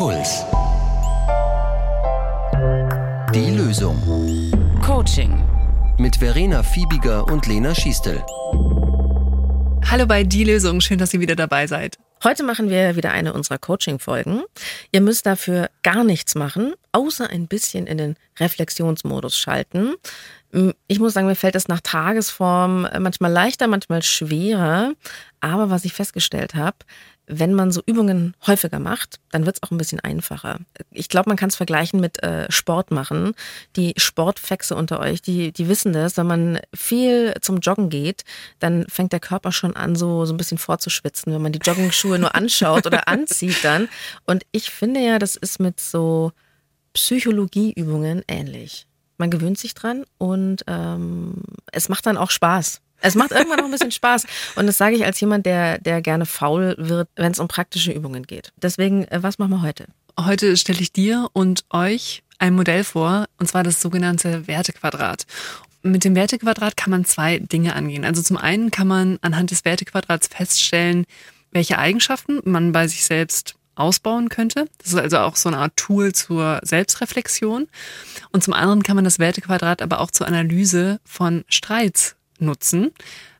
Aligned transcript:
Puls. 0.00 0.46
Die 3.34 3.50
Lösung. 3.50 4.00
Coaching. 4.82 5.44
Mit 5.98 6.16
Verena 6.16 6.62
Fiebiger 6.62 7.26
und 7.26 7.46
Lena 7.46 7.74
Schiestel. 7.74 8.24
Hallo 9.90 10.06
bei 10.06 10.24
Die 10.24 10.44
Lösung, 10.44 10.80
schön, 10.80 10.96
dass 10.96 11.12
ihr 11.12 11.20
wieder 11.20 11.36
dabei 11.36 11.66
seid. 11.66 11.98
Heute 12.24 12.44
machen 12.44 12.70
wir 12.70 12.96
wieder 12.96 13.12
eine 13.12 13.34
unserer 13.34 13.58
Coaching-Folgen. 13.58 14.42
Ihr 14.90 15.02
müsst 15.02 15.26
dafür 15.26 15.68
gar 15.82 16.04
nichts 16.04 16.34
machen, 16.34 16.74
außer 16.92 17.28
ein 17.30 17.46
bisschen 17.46 17.86
in 17.86 17.98
den 17.98 18.16
Reflexionsmodus 18.38 19.36
schalten. 19.36 19.94
Ich 20.88 20.98
muss 20.98 21.12
sagen, 21.12 21.26
mir 21.26 21.36
fällt 21.36 21.54
es 21.54 21.68
nach 21.68 21.80
Tagesform 21.80 22.88
manchmal 22.98 23.30
leichter, 23.30 23.68
manchmal 23.68 24.02
schwerer. 24.02 24.92
Aber 25.40 25.70
was 25.70 25.84
ich 25.84 25.92
festgestellt 25.92 26.54
habe, 26.54 26.76
wenn 27.32 27.54
man 27.54 27.70
so 27.70 27.80
Übungen 27.86 28.34
häufiger 28.46 28.80
macht, 28.80 29.20
dann 29.30 29.46
wird 29.46 29.56
es 29.56 29.62
auch 29.62 29.70
ein 29.70 29.78
bisschen 29.78 30.00
einfacher. 30.00 30.58
Ich 30.90 31.08
glaube, 31.08 31.30
man 31.30 31.36
kann 31.36 31.48
es 31.48 31.56
vergleichen 31.56 32.00
mit 32.00 32.20
äh, 32.22 32.50
Sport 32.50 32.90
machen. 32.90 33.34
Die 33.76 33.94
Sportfexe 33.96 34.74
unter 34.74 34.98
euch, 34.98 35.22
die, 35.22 35.52
die 35.52 35.68
wissen 35.68 35.92
das, 35.92 36.16
wenn 36.16 36.26
man 36.26 36.58
viel 36.74 37.34
zum 37.40 37.60
Joggen 37.60 37.88
geht, 37.88 38.24
dann 38.58 38.84
fängt 38.88 39.12
der 39.12 39.20
Körper 39.20 39.52
schon 39.52 39.76
an, 39.76 39.94
so, 39.94 40.26
so 40.26 40.34
ein 40.34 40.36
bisschen 40.36 40.58
vorzuschwitzen, 40.58 41.32
wenn 41.32 41.42
man 41.42 41.52
die 41.52 41.60
Joggingschuhe 41.62 42.18
nur 42.18 42.34
anschaut 42.34 42.86
oder 42.86 43.06
anzieht 43.08 43.64
dann. 43.64 43.88
Und 44.26 44.44
ich 44.50 44.70
finde 44.70 45.00
ja, 45.00 45.20
das 45.20 45.36
ist 45.36 45.60
mit 45.60 45.69
so 45.78 46.32
Psychologieübungen 46.94 48.22
ähnlich. 48.26 48.86
Man 49.18 49.30
gewöhnt 49.30 49.58
sich 49.58 49.74
dran 49.74 50.04
und 50.18 50.64
ähm, 50.66 51.34
es 51.72 51.88
macht 51.88 52.06
dann 52.06 52.16
auch 52.16 52.30
Spaß. 52.30 52.80
Es 53.02 53.14
macht 53.14 53.32
irgendwann 53.32 53.60
auch 53.60 53.64
ein 53.64 53.70
bisschen 53.70 53.92
Spaß. 53.92 54.26
Und 54.56 54.66
das 54.66 54.78
sage 54.78 54.96
ich 54.96 55.04
als 55.04 55.20
jemand, 55.20 55.46
der, 55.46 55.78
der 55.78 56.02
gerne 56.02 56.26
faul 56.26 56.74
wird, 56.78 57.08
wenn 57.16 57.32
es 57.32 57.38
um 57.38 57.48
praktische 57.48 57.92
Übungen 57.92 58.26
geht. 58.26 58.52
Deswegen, 58.56 59.04
äh, 59.04 59.22
was 59.22 59.38
machen 59.38 59.50
wir 59.50 59.62
heute? 59.62 59.86
Heute 60.18 60.56
stelle 60.56 60.80
ich 60.80 60.92
dir 60.92 61.28
und 61.32 61.64
euch 61.70 62.22
ein 62.38 62.54
Modell 62.54 62.84
vor, 62.84 63.26
und 63.38 63.46
zwar 63.46 63.62
das 63.62 63.80
sogenannte 63.80 64.46
Wertequadrat. 64.46 65.26
Mit 65.82 66.04
dem 66.04 66.14
Wertequadrat 66.14 66.76
kann 66.76 66.90
man 66.90 67.04
zwei 67.04 67.38
Dinge 67.38 67.74
angehen. 67.74 68.04
Also 68.04 68.22
zum 68.22 68.36
einen 68.36 68.70
kann 68.70 68.86
man 68.86 69.18
anhand 69.22 69.50
des 69.50 69.64
Wertequadrats 69.64 70.28
feststellen, 70.28 71.06
welche 71.52 71.78
Eigenschaften 71.78 72.40
man 72.44 72.72
bei 72.72 72.86
sich 72.86 73.04
selbst 73.04 73.54
ausbauen 73.74 74.28
könnte. 74.28 74.66
Das 74.78 74.88
ist 74.88 74.98
also 74.98 75.18
auch 75.18 75.36
so 75.36 75.48
eine 75.48 75.58
Art 75.58 75.76
Tool 75.76 76.12
zur 76.12 76.60
Selbstreflexion. 76.62 77.68
Und 78.30 78.44
zum 78.44 78.54
anderen 78.54 78.82
kann 78.82 78.96
man 78.96 79.04
das 79.04 79.18
Wertequadrat 79.18 79.82
aber 79.82 80.00
auch 80.00 80.10
zur 80.10 80.26
Analyse 80.26 81.00
von 81.04 81.44
Streits 81.48 82.16
nutzen. 82.38 82.92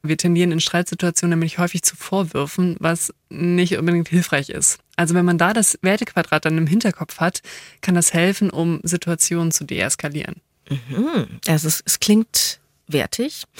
Wir 0.03 0.17
tendieren 0.17 0.53
in 0.53 0.61
Streitsituationen 0.61 1.39
nämlich 1.39 1.59
häufig 1.59 1.83
zu 1.83 1.97
Vorwürfen, 1.97 2.77
was 2.79 3.13
nicht 3.29 3.77
unbedingt 3.77 4.09
hilfreich 4.09 4.49
ist. 4.49 4.79
Also 4.97 5.15
wenn 5.15 5.25
man 5.25 5.39
da 5.39 5.53
das 5.53 5.79
Wertequadrat 5.83 6.45
dann 6.45 6.59
im 6.59 6.67
Hinterkopf 6.67 7.19
hat, 7.19 7.43
kann 7.81 7.95
das 7.95 8.13
helfen, 8.13 8.51
um 8.51 8.81
Situationen 8.83 9.53
zu 9.53 9.65
deeskalieren. 9.65 10.37
Mhm. 10.69 11.27
Also 11.47 11.69
es, 11.69 11.83
es 11.85 12.01
klingt 12.01 12.60
wertig. 12.93 13.45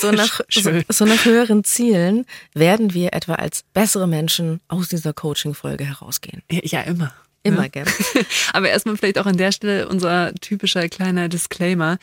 So 0.00 0.10
nach, 0.10 0.40
so, 0.50 0.70
so 0.88 1.04
nach 1.04 1.24
höheren 1.24 1.64
Zielen 1.64 2.26
werden 2.52 2.94
wir 2.94 3.12
etwa 3.12 3.34
als 3.34 3.64
bessere 3.72 4.08
Menschen 4.08 4.60
aus 4.68 4.88
dieser 4.88 5.12
Coaching-Folge 5.12 5.84
herausgehen. 5.84 6.42
Ja, 6.50 6.80
immer. 6.82 7.12
Immer, 7.46 7.62
ne? 7.62 7.70
gern. 7.70 7.86
Aber 8.54 8.70
erstmal 8.70 8.96
vielleicht 8.96 9.18
auch 9.18 9.26
an 9.26 9.36
der 9.36 9.52
Stelle 9.52 9.86
unser 9.86 10.34
typischer 10.36 10.88
kleiner 10.88 11.28
Disclaimer. 11.28 11.98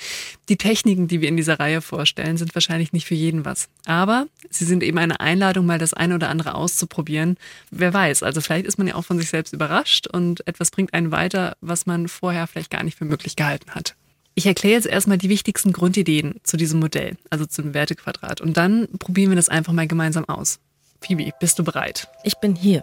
Die 0.49 0.55
Techniken, 0.55 1.07
die 1.07 1.19
wir 1.19 1.29
in 1.29 1.35
dieser 1.35 1.59
Reihe 1.59 1.81
vorstellen, 1.81 2.37
sind 2.37 2.53
wahrscheinlich 2.55 2.93
nicht 2.93 3.07
für 3.07 3.15
jeden 3.15 3.43
was. 3.43 3.67
Aber 3.85 4.27
sie 4.51 4.65
sind 4.65 4.83
eben 4.83 4.99
eine 4.99 5.19
Einladung, 5.19 5.65
mal 5.65 5.79
das 5.79 5.95
eine 5.95 6.13
oder 6.15 6.29
andere 6.29 6.53
auszuprobieren. 6.53 7.37
Wer 7.71 7.91
weiß, 7.91 8.21
also 8.21 8.39
vielleicht 8.39 8.67
ist 8.67 8.77
man 8.77 8.87
ja 8.87 8.93
auch 8.93 9.03
von 9.03 9.17
sich 9.17 9.29
selbst 9.29 9.51
überrascht 9.51 10.05
und 10.05 10.47
etwas 10.47 10.69
bringt 10.69 10.93
einen 10.93 11.11
weiter, 11.11 11.57
was 11.59 11.87
man 11.87 12.07
vorher 12.07 12.45
vielleicht 12.45 12.69
gar 12.69 12.83
nicht 12.83 12.99
für 12.99 13.05
möglich 13.05 13.35
gehalten 13.35 13.71
hat. 13.71 13.95
Ich 14.41 14.47
erkläre 14.47 14.73
jetzt 14.73 14.87
erstmal 14.87 15.19
die 15.19 15.29
wichtigsten 15.29 15.71
Grundideen 15.71 16.39
zu 16.41 16.57
diesem 16.57 16.79
Modell, 16.79 17.15
also 17.29 17.45
zum 17.45 17.75
Wertequadrat. 17.75 18.41
Und 18.41 18.57
dann 18.57 18.87
probieren 18.97 19.29
wir 19.29 19.35
das 19.35 19.49
einfach 19.49 19.71
mal 19.71 19.85
gemeinsam 19.85 20.27
aus. 20.27 20.59
Phoebe, 20.99 21.29
bist 21.39 21.59
du 21.59 21.63
bereit? 21.63 22.07
Ich 22.23 22.33
bin 22.39 22.55
hier. 22.55 22.81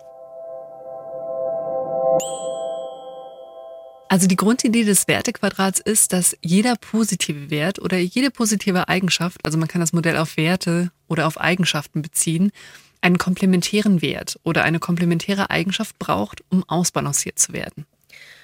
Also 4.09 4.29
die 4.29 4.37
Grundidee 4.37 4.85
des 4.85 5.09
Wertequadrats 5.09 5.81
ist, 5.81 6.13
dass 6.13 6.37
jeder 6.43 6.77
positive 6.77 7.51
Wert 7.51 7.81
oder 7.81 7.99
jede 7.99 8.31
positive 8.31 8.87
Eigenschaft, 8.87 9.45
also 9.45 9.59
man 9.59 9.67
kann 9.67 9.81
das 9.81 9.93
Modell 9.93 10.17
auf 10.17 10.37
Werte 10.37 10.93
oder 11.09 11.27
auf 11.27 11.41
Eigenschaften 11.41 12.03
beziehen, 12.03 12.53
einen 13.01 13.19
komplementären 13.19 14.01
Wert 14.01 14.39
oder 14.45 14.63
eine 14.63 14.79
komplementäre 14.79 15.51
Eigenschaft 15.51 15.99
braucht, 15.99 16.45
um 16.51 16.63
ausbalanciert 16.69 17.41
zu 17.41 17.53
werden. 17.53 17.85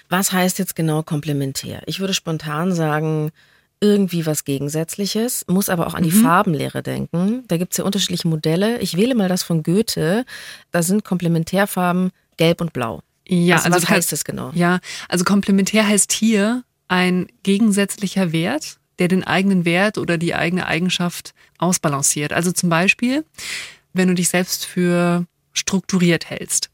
Was 0.08 0.32
heißt 0.32 0.58
jetzt 0.58 0.76
genau 0.76 1.02
komplementär? 1.02 1.82
Ich 1.86 2.00
würde 2.00 2.14
spontan 2.14 2.74
sagen, 2.74 3.30
irgendwie 3.80 4.24
was 4.24 4.44
Gegensätzliches, 4.44 5.44
muss 5.48 5.68
aber 5.68 5.86
auch 5.86 5.94
an 5.94 6.04
die 6.04 6.10
mhm. 6.10 6.22
Farbenlehre 6.22 6.82
denken. 6.82 7.44
Da 7.48 7.56
gibt 7.56 7.72
es 7.72 7.78
ja 7.78 7.84
unterschiedliche 7.84 8.28
Modelle. 8.28 8.78
Ich 8.78 8.96
wähle 8.96 9.14
mal 9.14 9.28
das 9.28 9.42
von 9.42 9.62
Goethe. 9.62 10.24
Da 10.70 10.82
sind 10.82 11.04
Komplementärfarben 11.04 12.10
gelb 12.36 12.60
und 12.60 12.72
blau. 12.72 13.02
Ja, 13.26 13.56
also, 13.56 13.66
also 13.66 13.82
was 13.82 13.90
heißt 13.90 14.12
das 14.12 14.24
genau? 14.24 14.52
Ja, 14.54 14.80
also 15.08 15.24
komplementär 15.24 15.86
heißt 15.86 16.12
hier 16.12 16.64
ein 16.88 17.26
gegensätzlicher 17.42 18.32
Wert, 18.32 18.78
der 18.98 19.08
den 19.08 19.24
eigenen 19.24 19.64
Wert 19.64 19.98
oder 19.98 20.18
die 20.18 20.34
eigene 20.34 20.66
Eigenschaft 20.66 21.34
ausbalanciert. 21.58 22.32
Also 22.32 22.52
zum 22.52 22.68
Beispiel, 22.68 23.24
wenn 23.92 24.08
du 24.08 24.14
dich 24.14 24.28
selbst 24.28 24.66
für 24.66 25.26
strukturiert 25.54 26.28
hältst, 26.28 26.70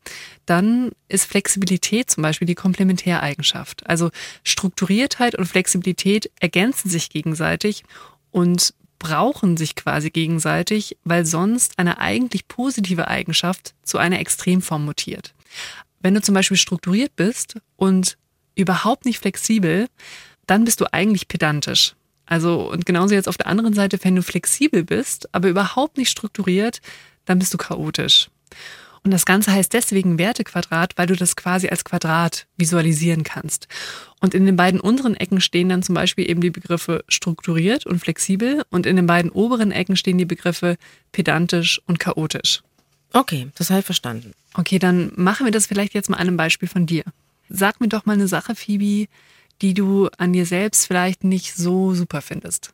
dann 0.46 0.90
ist 1.08 1.26
Flexibilität 1.26 2.10
zum 2.10 2.22
Beispiel 2.22 2.46
die 2.46 2.54
Komplementäreigenschaft. 2.56 3.86
Also 3.86 4.10
Strukturiertheit 4.42 5.36
und 5.36 5.46
Flexibilität 5.46 6.30
ergänzen 6.40 6.90
sich 6.90 7.10
gegenseitig 7.10 7.84
und 8.30 8.74
brauchen 8.98 9.56
sich 9.56 9.76
quasi 9.76 10.10
gegenseitig, 10.10 10.96
weil 11.04 11.24
sonst 11.24 11.78
eine 11.78 11.98
eigentlich 11.98 12.48
positive 12.48 13.08
Eigenschaft 13.08 13.74
zu 13.82 13.98
einer 13.98 14.18
Extremform 14.18 14.84
mutiert. 14.84 15.34
Wenn 16.00 16.14
du 16.14 16.22
zum 16.22 16.34
Beispiel 16.34 16.56
strukturiert 16.56 17.14
bist 17.16 17.56
und 17.76 18.16
überhaupt 18.54 19.04
nicht 19.04 19.18
flexibel, 19.18 19.88
dann 20.46 20.64
bist 20.64 20.80
du 20.80 20.92
eigentlich 20.92 21.28
pedantisch. 21.28 21.94
Also, 22.26 22.70
und 22.70 22.86
genauso 22.86 23.14
jetzt 23.14 23.28
auf 23.28 23.38
der 23.38 23.48
anderen 23.48 23.74
Seite, 23.74 23.98
wenn 24.02 24.16
du 24.16 24.22
flexibel 24.22 24.84
bist, 24.84 25.34
aber 25.34 25.48
überhaupt 25.48 25.96
nicht 25.96 26.10
strukturiert, 26.10 26.80
dann 27.24 27.38
bist 27.38 27.52
du 27.52 27.58
chaotisch. 27.58 28.30
Und 29.02 29.12
das 29.12 29.24
Ganze 29.24 29.52
heißt 29.52 29.72
deswegen 29.72 30.18
Wertequadrat, 30.18 30.92
weil 30.96 31.06
du 31.06 31.16
das 31.16 31.34
quasi 31.34 31.68
als 31.68 31.84
Quadrat 31.84 32.46
visualisieren 32.56 33.24
kannst. 33.24 33.66
Und 34.20 34.34
in 34.34 34.44
den 34.44 34.56
beiden 34.56 34.78
unteren 34.78 35.16
Ecken 35.16 35.40
stehen 35.40 35.70
dann 35.70 35.82
zum 35.82 35.94
Beispiel 35.94 36.28
eben 36.28 36.42
die 36.42 36.50
Begriffe 36.50 37.02
strukturiert 37.08 37.86
und 37.86 37.98
flexibel 37.98 38.62
und 38.70 38.84
in 38.84 38.96
den 38.96 39.06
beiden 39.06 39.30
oberen 39.30 39.72
Ecken 39.72 39.96
stehen 39.96 40.18
die 40.18 40.26
Begriffe 40.26 40.76
pedantisch 41.12 41.80
und 41.86 41.98
chaotisch. 41.98 42.62
Okay, 43.12 43.48
das 43.54 43.70
habe 43.70 43.80
ich 43.80 43.86
verstanden. 43.86 44.32
Okay, 44.54 44.78
dann 44.78 45.12
machen 45.16 45.46
wir 45.46 45.52
das 45.52 45.66
vielleicht 45.66 45.94
jetzt 45.94 46.10
mal 46.10 46.18
an 46.18 46.28
einem 46.28 46.36
Beispiel 46.36 46.68
von 46.68 46.86
dir. 46.86 47.04
Sag 47.48 47.80
mir 47.80 47.88
doch 47.88 48.04
mal 48.04 48.12
eine 48.12 48.28
Sache, 48.28 48.54
Phoebe, 48.54 49.08
die 49.62 49.74
du 49.74 50.08
an 50.18 50.32
dir 50.32 50.46
selbst 50.46 50.86
vielleicht 50.86 51.24
nicht 51.24 51.54
so 51.54 51.94
super 51.94 52.20
findest. 52.22 52.72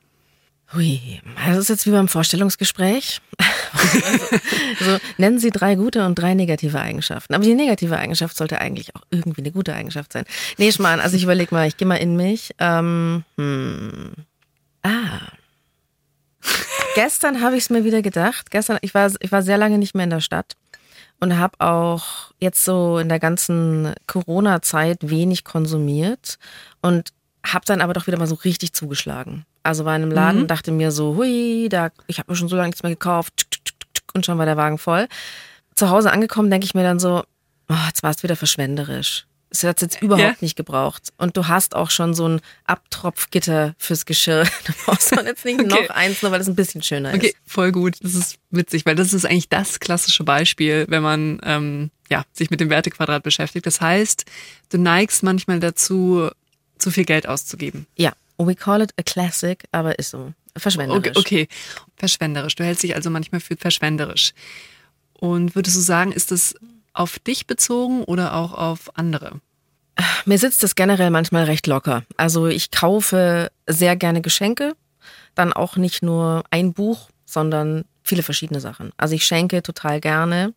Hui, 0.74 1.20
das 1.46 1.58
ist 1.58 1.68
jetzt 1.68 1.86
wie 1.86 1.92
beim 1.92 2.08
Vorstellungsgespräch. 2.08 3.20
so, 4.80 4.98
nennen 5.16 5.38
Sie 5.38 5.50
drei 5.50 5.76
gute 5.76 6.04
und 6.04 6.16
drei 6.16 6.34
negative 6.34 6.80
Eigenschaften. 6.80 7.34
Aber 7.34 7.44
die 7.44 7.54
negative 7.54 7.96
Eigenschaft 7.96 8.36
sollte 8.36 8.60
eigentlich 8.60 8.94
auch 8.96 9.02
irgendwie 9.10 9.42
eine 9.42 9.52
gute 9.52 9.74
Eigenschaft 9.74 10.12
sein. 10.12 10.24
Nee, 10.58 10.72
Schmarrn, 10.72 11.00
also 11.00 11.16
ich 11.16 11.22
überlege 11.22 11.54
mal, 11.54 11.68
ich 11.68 11.76
gehe 11.76 11.86
mal 11.86 11.96
in 11.96 12.16
mich. 12.16 12.50
Ähm, 12.58 13.24
hm. 13.36 14.12
Ah, 14.82 15.20
Gestern 16.94 17.42
habe 17.42 17.56
ich 17.56 17.64
es 17.64 17.70
mir 17.70 17.84
wieder 17.84 18.02
gedacht. 18.02 18.50
Gestern, 18.50 18.78
ich 18.80 18.94
war, 18.94 19.12
ich 19.20 19.30
war 19.32 19.42
sehr 19.42 19.58
lange 19.58 19.78
nicht 19.78 19.94
mehr 19.94 20.04
in 20.04 20.10
der 20.10 20.20
Stadt 20.20 20.54
und 21.20 21.36
habe 21.38 21.60
auch 21.60 22.32
jetzt 22.40 22.64
so 22.64 22.98
in 22.98 23.08
der 23.08 23.20
ganzen 23.20 23.92
Corona-Zeit 24.06 25.10
wenig 25.10 25.44
konsumiert 25.44 26.38
und 26.80 27.10
habe 27.52 27.64
dann 27.64 27.80
aber 27.80 27.92
doch 27.92 28.06
wieder 28.06 28.18
mal 28.18 28.26
so 28.26 28.34
richtig 28.34 28.72
zugeschlagen. 28.72 29.44
Also 29.62 29.84
war 29.84 29.96
in 29.96 30.02
einem 30.02 30.10
Laden 30.10 30.36
mhm. 30.36 30.42
und 30.42 30.50
dachte 30.50 30.72
mir 30.72 30.90
so, 30.90 31.16
hui, 31.16 31.68
da, 31.70 31.90
ich 32.06 32.18
habe 32.18 32.30
mir 32.30 32.36
schon 32.36 32.48
so 32.48 32.56
lange 32.56 32.68
nichts 32.68 32.82
mehr 32.82 32.92
gekauft 32.92 33.46
und 34.14 34.24
schon 34.24 34.38
war 34.38 34.46
der 34.46 34.56
Wagen 34.56 34.78
voll. 34.78 35.08
Zu 35.74 35.90
Hause 35.90 36.12
angekommen, 36.12 36.50
denke 36.50 36.64
ich 36.64 36.74
mir 36.74 36.82
dann 36.82 36.98
so, 36.98 37.24
oh, 37.68 37.74
jetzt 37.86 38.02
war 38.02 38.10
es 38.10 38.22
wieder 38.22 38.36
verschwenderisch. 38.36 39.26
Es 39.48 39.62
hat 39.62 39.80
jetzt 39.80 40.02
überhaupt 40.02 40.22
ja. 40.22 40.36
nicht 40.40 40.56
gebraucht. 40.56 41.12
Und 41.18 41.36
du 41.36 41.46
hast 41.46 41.76
auch 41.76 41.90
schon 41.90 42.14
so 42.14 42.28
ein 42.28 42.40
Abtropfgitter 42.64 43.74
fürs 43.78 44.04
Geschirr. 44.04 44.44
Da 44.66 44.72
brauchst 44.84 45.12
du 45.12 45.20
jetzt 45.20 45.44
nicht 45.44 45.60
okay. 45.60 45.68
noch 45.68 45.90
eins, 45.90 46.22
nur 46.22 46.32
weil 46.32 46.40
es 46.40 46.48
ein 46.48 46.56
bisschen 46.56 46.82
schöner 46.82 47.10
ist. 47.10 47.16
Okay, 47.16 47.34
voll 47.46 47.72
gut. 47.72 47.96
Das 48.02 48.14
ist 48.14 48.36
witzig, 48.50 48.84
weil 48.86 48.96
das 48.96 49.12
ist 49.12 49.24
eigentlich 49.24 49.48
das 49.48 49.78
klassische 49.78 50.24
Beispiel, 50.24 50.86
wenn 50.88 51.02
man 51.02 51.40
ähm, 51.44 51.90
ja, 52.10 52.24
sich 52.32 52.50
mit 52.50 52.60
dem 52.60 52.70
Wertequadrat 52.70 53.22
beschäftigt. 53.22 53.66
Das 53.66 53.80
heißt, 53.80 54.24
du 54.70 54.78
neigst 54.78 55.22
manchmal 55.22 55.60
dazu, 55.60 56.28
zu 56.78 56.90
viel 56.90 57.04
Geld 57.04 57.28
auszugeben. 57.28 57.86
Ja, 57.96 58.12
we 58.38 58.54
call 58.54 58.82
it 58.82 58.92
a 58.98 59.02
classic, 59.02 59.64
aber 59.72 59.98
ist 59.98 60.10
so. 60.10 60.32
Verschwenderisch. 60.56 61.16
Okay, 61.16 61.18
okay. 61.18 61.48
verschwenderisch. 61.96 62.54
Du 62.54 62.64
hältst 62.64 62.82
dich 62.82 62.94
also 62.94 63.10
manchmal 63.10 63.40
für 63.40 63.56
verschwenderisch. 63.56 64.32
Und 65.12 65.54
würdest 65.54 65.76
du 65.76 65.80
sagen, 65.80 66.12
ist 66.12 66.30
das 66.30 66.54
auf 66.94 67.18
dich 67.18 67.46
bezogen 67.46 68.04
oder 68.04 68.34
auch 68.34 68.54
auf 68.54 68.96
andere? 68.96 69.40
Mir 70.24 70.38
sitzt 70.38 70.62
es 70.64 70.74
generell 70.74 71.10
manchmal 71.10 71.44
recht 71.44 71.66
locker. 71.66 72.04
Also 72.16 72.46
ich 72.46 72.70
kaufe 72.70 73.50
sehr 73.66 73.96
gerne 73.96 74.20
Geschenke, 74.20 74.74
dann 75.34 75.52
auch 75.52 75.76
nicht 75.76 76.02
nur 76.02 76.44
ein 76.50 76.72
Buch, 76.72 77.08
sondern 77.24 77.84
viele 78.02 78.22
verschiedene 78.22 78.60
Sachen. 78.60 78.92
Also 78.96 79.14
ich 79.14 79.24
schenke 79.24 79.62
total 79.62 80.00
gerne. 80.00 80.54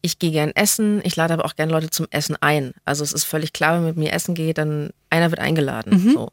Ich 0.00 0.18
gehe 0.18 0.30
gern 0.30 0.52
essen, 0.52 1.00
ich 1.04 1.16
lade 1.16 1.34
aber 1.34 1.44
auch 1.44 1.56
gerne 1.56 1.72
Leute 1.72 1.90
zum 1.90 2.06
Essen 2.10 2.36
ein. 2.40 2.72
Also 2.84 3.02
es 3.02 3.12
ist 3.12 3.24
völlig 3.24 3.52
klar, 3.52 3.74
wenn 3.74 3.80
man 3.80 3.90
mit 3.90 3.96
mir 3.96 4.12
essen 4.12 4.34
geht, 4.34 4.58
dann 4.58 4.90
einer 5.10 5.30
wird 5.30 5.40
eingeladen. 5.40 6.02
Mhm. 6.02 6.12
So. 6.12 6.30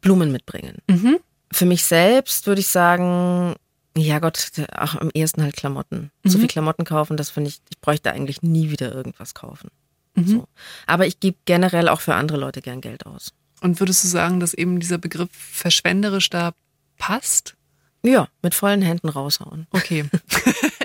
Blumen 0.00 0.32
mitbringen. 0.32 0.78
Mhm. 0.88 1.18
Für 1.50 1.64
mich 1.64 1.84
selbst 1.84 2.46
würde 2.46 2.60
ich 2.60 2.68
sagen, 2.68 3.54
ja 3.96 4.18
Gott, 4.18 4.50
auch 4.76 4.96
am 4.96 5.10
ehesten 5.14 5.42
halt 5.42 5.56
Klamotten. 5.56 6.10
Mhm. 6.24 6.30
viel 6.30 6.48
Klamotten 6.48 6.84
kaufen, 6.84 7.16
das 7.16 7.30
finde 7.30 7.50
ich, 7.50 7.60
ich 7.70 7.80
bräuchte 7.80 8.12
eigentlich 8.12 8.42
nie 8.42 8.70
wieder 8.70 8.92
irgendwas 8.92 9.34
kaufen. 9.34 9.70
Mhm. 10.14 10.26
So. 10.26 10.48
Aber 10.86 11.06
ich 11.06 11.20
gebe 11.20 11.38
generell 11.44 11.88
auch 11.88 12.00
für 12.00 12.14
andere 12.14 12.38
Leute 12.38 12.60
gern 12.60 12.80
Geld 12.80 13.06
aus. 13.06 13.32
Und 13.60 13.80
würdest 13.80 14.04
du 14.04 14.08
sagen, 14.08 14.40
dass 14.40 14.54
eben 14.54 14.80
dieser 14.80 14.98
Begriff 14.98 15.30
verschwenderisch 15.32 16.28
da 16.28 16.52
passt? 16.98 17.56
Ja, 18.02 18.28
mit 18.42 18.54
vollen 18.54 18.82
Händen 18.82 19.08
raushauen. 19.08 19.66
Okay. 19.70 20.04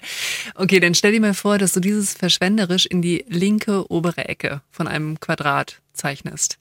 okay, 0.61 0.79
dann 0.79 0.95
stell 0.95 1.11
dir 1.11 1.19
mal 1.19 1.33
vor, 1.33 1.57
dass 1.57 1.73
du 1.73 1.79
dieses 1.79 2.13
verschwenderisch 2.13 2.85
in 2.85 3.01
die 3.01 3.25
linke 3.27 3.91
obere 3.91 4.29
Ecke 4.29 4.61
von 4.71 4.87
einem 4.87 5.19
Quadrat 5.19 5.81
zeichnest. 5.93 6.57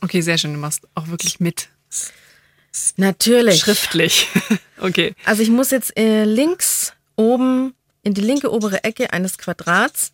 Okay, 0.00 0.20
sehr 0.20 0.38
schön. 0.38 0.54
Du 0.54 0.58
machst 0.58 0.82
auch 0.94 1.08
wirklich 1.08 1.40
mit. 1.40 1.68
Natürlich. 2.96 3.60
Schriftlich. 3.60 4.28
okay. 4.80 5.14
Also 5.24 5.42
ich 5.42 5.50
muss 5.50 5.70
jetzt 5.70 5.96
äh, 5.96 6.24
links 6.24 6.92
oben 7.16 7.74
in 8.02 8.14
die 8.14 8.20
linke 8.20 8.52
obere 8.52 8.84
Ecke 8.84 9.12
eines 9.12 9.38
Quadrats 9.38 10.12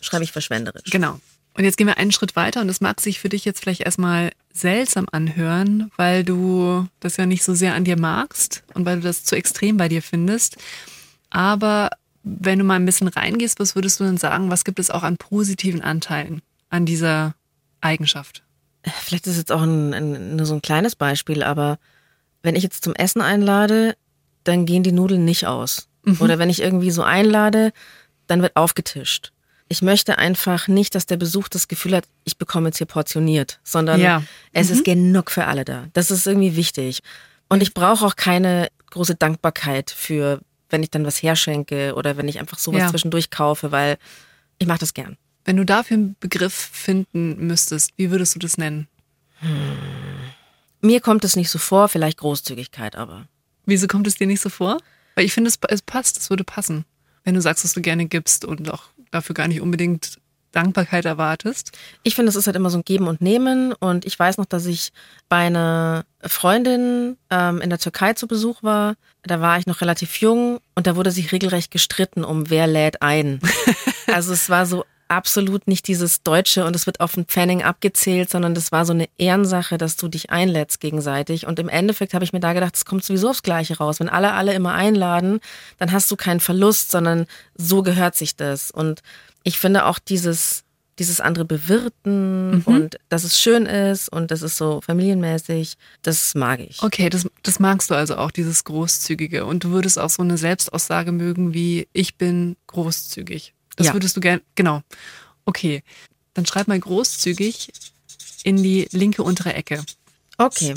schreibe 0.00 0.24
ich 0.24 0.32
verschwenderisch. 0.32 0.90
Genau. 0.90 1.20
Und 1.56 1.64
jetzt 1.64 1.76
gehen 1.76 1.86
wir 1.86 1.98
einen 1.98 2.12
Schritt 2.12 2.36
weiter 2.36 2.60
und 2.60 2.68
das 2.68 2.80
mag 2.80 3.00
sich 3.00 3.20
für 3.20 3.28
dich 3.28 3.44
jetzt 3.44 3.60
vielleicht 3.60 3.80
erstmal 3.82 4.32
seltsam 4.52 5.06
anhören, 5.10 5.90
weil 5.96 6.24
du 6.24 6.86
das 7.00 7.16
ja 7.16 7.26
nicht 7.26 7.44
so 7.44 7.54
sehr 7.54 7.74
an 7.74 7.84
dir 7.84 7.98
magst 7.98 8.64
und 8.74 8.84
weil 8.84 8.96
du 8.96 9.02
das 9.02 9.24
zu 9.24 9.36
extrem 9.36 9.76
bei 9.76 9.88
dir 9.88 10.02
findest. 10.02 10.56
Aber 11.34 11.90
wenn 12.22 12.60
du 12.60 12.64
mal 12.64 12.76
ein 12.76 12.86
bisschen 12.86 13.08
reingehst, 13.08 13.58
was 13.58 13.74
würdest 13.74 13.98
du 13.98 14.04
denn 14.04 14.16
sagen, 14.16 14.50
was 14.50 14.64
gibt 14.64 14.78
es 14.78 14.90
auch 14.90 15.02
an 15.02 15.16
positiven 15.16 15.82
Anteilen 15.82 16.42
an 16.70 16.86
dieser 16.86 17.34
Eigenschaft? 17.80 18.42
Vielleicht 19.02 19.26
ist 19.26 19.36
jetzt 19.36 19.50
auch 19.50 19.62
ein, 19.62 19.92
ein, 19.92 20.36
nur 20.36 20.46
so 20.46 20.54
ein 20.54 20.62
kleines 20.62 20.94
Beispiel, 20.94 21.42
aber 21.42 21.78
wenn 22.42 22.54
ich 22.54 22.62
jetzt 22.62 22.84
zum 22.84 22.94
Essen 22.94 23.20
einlade, 23.20 23.96
dann 24.44 24.64
gehen 24.64 24.84
die 24.84 24.92
Nudeln 24.92 25.24
nicht 25.24 25.46
aus. 25.46 25.88
Oder 26.20 26.38
wenn 26.38 26.50
ich 26.50 26.60
irgendwie 26.60 26.90
so 26.90 27.02
einlade, 27.02 27.72
dann 28.26 28.42
wird 28.42 28.56
aufgetischt. 28.56 29.32
Ich 29.68 29.80
möchte 29.82 30.18
einfach 30.18 30.68
nicht, 30.68 30.94
dass 30.94 31.06
der 31.06 31.16
Besuch 31.16 31.48
das 31.48 31.66
Gefühl 31.66 31.96
hat, 31.96 32.04
ich 32.24 32.36
bekomme 32.36 32.68
jetzt 32.68 32.76
hier 32.78 32.86
portioniert, 32.86 33.58
sondern 33.64 33.98
Ja. 34.00 34.22
es 34.52 34.68
ist 34.70 34.84
genug 34.84 35.30
für 35.30 35.46
alle 35.46 35.64
da. 35.64 35.86
Das 35.94 36.10
ist 36.10 36.26
irgendwie 36.26 36.54
wichtig. 36.56 37.00
Und 37.48 37.62
ich 37.62 37.72
brauche 37.74 38.04
auch 38.04 38.16
keine 38.16 38.68
große 38.90 39.14
Dankbarkeit 39.14 39.90
für, 39.90 40.40
wenn 40.70 40.82
ich 40.82 40.90
dann 40.90 41.04
was 41.06 41.22
herschenke 41.22 41.94
oder 41.94 42.16
wenn 42.16 42.28
ich 42.28 42.38
einfach 42.40 42.58
sowas 42.58 42.80
Ja. 42.80 42.90
zwischendurch 42.90 43.30
kaufe, 43.30 43.70
weil 43.72 43.98
ich 44.58 44.66
mache 44.66 44.78
das 44.78 44.94
gern. 44.94 45.16
Wenn 45.44 45.56
du 45.56 45.64
dafür 45.64 45.96
einen 45.96 46.16
Begriff 46.20 46.54
finden 46.54 47.46
müsstest, 47.46 47.92
wie 47.96 48.10
würdest 48.10 48.34
du 48.34 48.38
das 48.38 48.56
nennen? 48.56 48.88
Mir 50.80 51.00
kommt 51.00 51.24
es 51.24 51.36
nicht 51.36 51.50
so 51.50 51.58
vor, 51.58 51.88
vielleicht 51.88 52.18
Großzügigkeit, 52.18 52.96
aber. 52.96 53.26
Wieso 53.66 53.86
kommt 53.86 54.06
es 54.06 54.16
dir 54.16 54.26
nicht 54.26 54.40
so 54.40 54.48
vor? 54.50 54.78
Weil 55.14 55.24
ich 55.24 55.32
finde, 55.32 55.48
es, 55.48 55.58
es 55.68 55.82
passt, 55.82 56.18
es 56.18 56.30
würde 56.30 56.44
passen. 56.44 56.84
Wenn 57.24 57.34
du 57.34 57.40
sagst, 57.40 57.64
was 57.64 57.72
du 57.72 57.80
gerne 57.80 58.06
gibst 58.06 58.44
und 58.44 58.70
auch 58.70 58.84
dafür 59.10 59.34
gar 59.34 59.48
nicht 59.48 59.60
unbedingt 59.60 60.18
Dankbarkeit 60.54 61.04
erwartest. 61.04 61.72
Ich 62.02 62.14
finde, 62.14 62.30
es 62.30 62.36
ist 62.36 62.46
halt 62.46 62.56
immer 62.56 62.70
so 62.70 62.78
ein 62.78 62.84
Geben 62.84 63.08
und 63.08 63.20
Nehmen. 63.20 63.72
Und 63.72 64.04
ich 64.04 64.18
weiß 64.18 64.38
noch, 64.38 64.46
dass 64.46 64.66
ich 64.66 64.92
bei 65.28 65.46
einer 65.46 66.04
Freundin 66.22 67.16
ähm, 67.30 67.60
in 67.60 67.70
der 67.70 67.78
Türkei 67.78 68.14
zu 68.14 68.26
Besuch 68.26 68.62
war. 68.62 68.94
Da 69.22 69.40
war 69.40 69.58
ich 69.58 69.66
noch 69.66 69.80
relativ 69.80 70.16
jung 70.20 70.60
und 70.74 70.86
da 70.86 70.96
wurde 70.96 71.10
sich 71.10 71.32
regelrecht 71.32 71.70
gestritten 71.70 72.24
um 72.24 72.50
wer 72.50 72.66
lädt 72.66 73.02
ein. 73.02 73.40
also 74.06 74.32
es 74.32 74.50
war 74.50 74.66
so 74.66 74.84
absolut 75.08 75.68
nicht 75.68 75.86
dieses 75.86 76.22
Deutsche 76.22 76.64
und 76.64 76.74
es 76.74 76.86
wird 76.86 77.00
auf 77.00 77.14
den 77.14 77.26
Pfennig 77.26 77.64
abgezählt, 77.64 78.30
sondern 78.30 78.54
das 78.54 78.72
war 78.72 78.84
so 78.84 78.92
eine 78.92 79.08
Ehrensache, 79.18 79.78
dass 79.78 79.96
du 79.96 80.08
dich 80.08 80.30
einlädst 80.30 80.80
gegenseitig. 80.80 81.46
Und 81.46 81.58
im 81.58 81.68
Endeffekt 81.68 82.14
habe 82.14 82.24
ich 82.24 82.32
mir 82.32 82.40
da 82.40 82.52
gedacht, 82.52 82.74
es 82.76 82.84
kommt 82.84 83.04
sowieso 83.04 83.30
aufs 83.30 83.42
Gleiche 83.42 83.78
raus. 83.78 84.00
Wenn 84.00 84.08
alle 84.08 84.32
alle 84.32 84.54
immer 84.54 84.74
einladen, 84.74 85.40
dann 85.78 85.92
hast 85.92 86.10
du 86.10 86.16
keinen 86.16 86.40
Verlust, 86.40 86.90
sondern 86.90 87.26
so 87.54 87.82
gehört 87.82 88.16
sich 88.16 88.36
das. 88.36 88.70
Und 88.70 89.02
ich 89.44 89.58
finde 89.58 89.84
auch 89.84 89.98
dieses, 90.00 90.64
dieses 90.98 91.20
andere 91.20 91.44
Bewirten 91.44 92.62
und 92.64 92.98
dass 93.08 93.24
es 93.24 93.38
schön 93.40 93.66
ist 93.66 94.08
und 94.08 94.30
das 94.30 94.42
ist 94.42 94.56
so 94.56 94.80
familienmäßig, 94.80 95.76
das 96.02 96.34
mag 96.34 96.60
ich. 96.60 96.82
Okay, 96.82 97.08
das, 97.10 97.28
das 97.42 97.60
magst 97.60 97.90
du 97.90 97.94
also 97.94 98.16
auch, 98.16 98.30
dieses 98.30 98.64
Großzügige. 98.64 99.44
Und 99.44 99.64
du 99.64 99.70
würdest 99.70 99.98
auch 99.98 100.10
so 100.10 100.22
eine 100.22 100.38
Selbstaussage 100.38 101.12
mögen 101.12 101.54
wie, 101.54 101.88
ich 101.92 102.16
bin 102.16 102.56
großzügig. 102.66 103.54
Das 103.76 103.88
Ja. 103.88 103.92
würdest 103.92 104.16
du 104.16 104.20
gern, 104.20 104.40
genau. 104.54 104.82
Okay, 105.44 105.82
dann 106.34 106.46
schreib 106.46 106.68
mal 106.68 106.78
großzügig 106.80 107.70
in 108.44 108.62
die 108.62 108.88
linke 108.92 109.22
untere 109.22 109.54
Ecke. 109.54 109.84
Okay. 110.38 110.74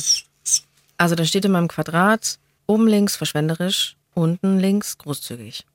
Also 0.98 1.16
da 1.16 1.26
steht 1.26 1.46
in 1.46 1.52
meinem 1.52 1.68
Quadrat 1.68 2.40
oben 2.66 2.88
links 2.88 3.16
verschwenderisch, 3.16 3.96
unten 4.14 4.60
links 4.60 4.98
großzügig. 4.98 5.66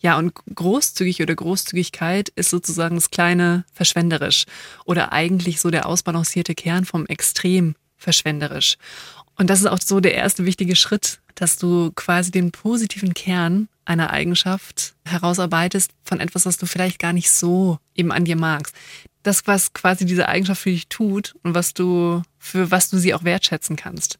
Ja, 0.00 0.16
und 0.16 0.32
großzügig 0.54 1.22
oder 1.22 1.34
Großzügigkeit 1.34 2.28
ist 2.30 2.50
sozusagen 2.50 2.94
das 2.94 3.10
kleine 3.10 3.64
verschwenderisch 3.72 4.44
oder 4.84 5.12
eigentlich 5.12 5.60
so 5.60 5.70
der 5.70 5.86
ausbalancierte 5.86 6.54
Kern 6.54 6.84
vom 6.84 7.06
Extrem 7.06 7.74
verschwenderisch. 7.96 8.76
Und 9.34 9.50
das 9.50 9.60
ist 9.60 9.66
auch 9.66 9.80
so 9.80 10.00
der 10.00 10.14
erste 10.14 10.44
wichtige 10.44 10.76
Schritt, 10.76 11.20
dass 11.34 11.56
du 11.56 11.92
quasi 11.94 12.30
den 12.30 12.52
positiven 12.52 13.14
Kern 13.14 13.68
einer 13.84 14.10
Eigenschaft 14.10 14.94
herausarbeitest 15.04 15.92
von 16.04 16.20
etwas, 16.20 16.46
was 16.46 16.58
du 16.58 16.66
vielleicht 16.66 16.98
gar 16.98 17.12
nicht 17.12 17.30
so 17.30 17.78
eben 17.94 18.12
an 18.12 18.24
dir 18.24 18.36
magst. 18.36 18.74
Das, 19.22 19.46
was 19.46 19.72
quasi 19.72 20.04
diese 20.04 20.28
Eigenschaft 20.28 20.62
für 20.62 20.70
dich 20.70 20.88
tut 20.88 21.34
und 21.42 21.54
was 21.54 21.74
du, 21.74 22.22
für 22.38 22.70
was 22.70 22.90
du 22.90 22.98
sie 22.98 23.14
auch 23.14 23.24
wertschätzen 23.24 23.76
kannst. 23.76 24.18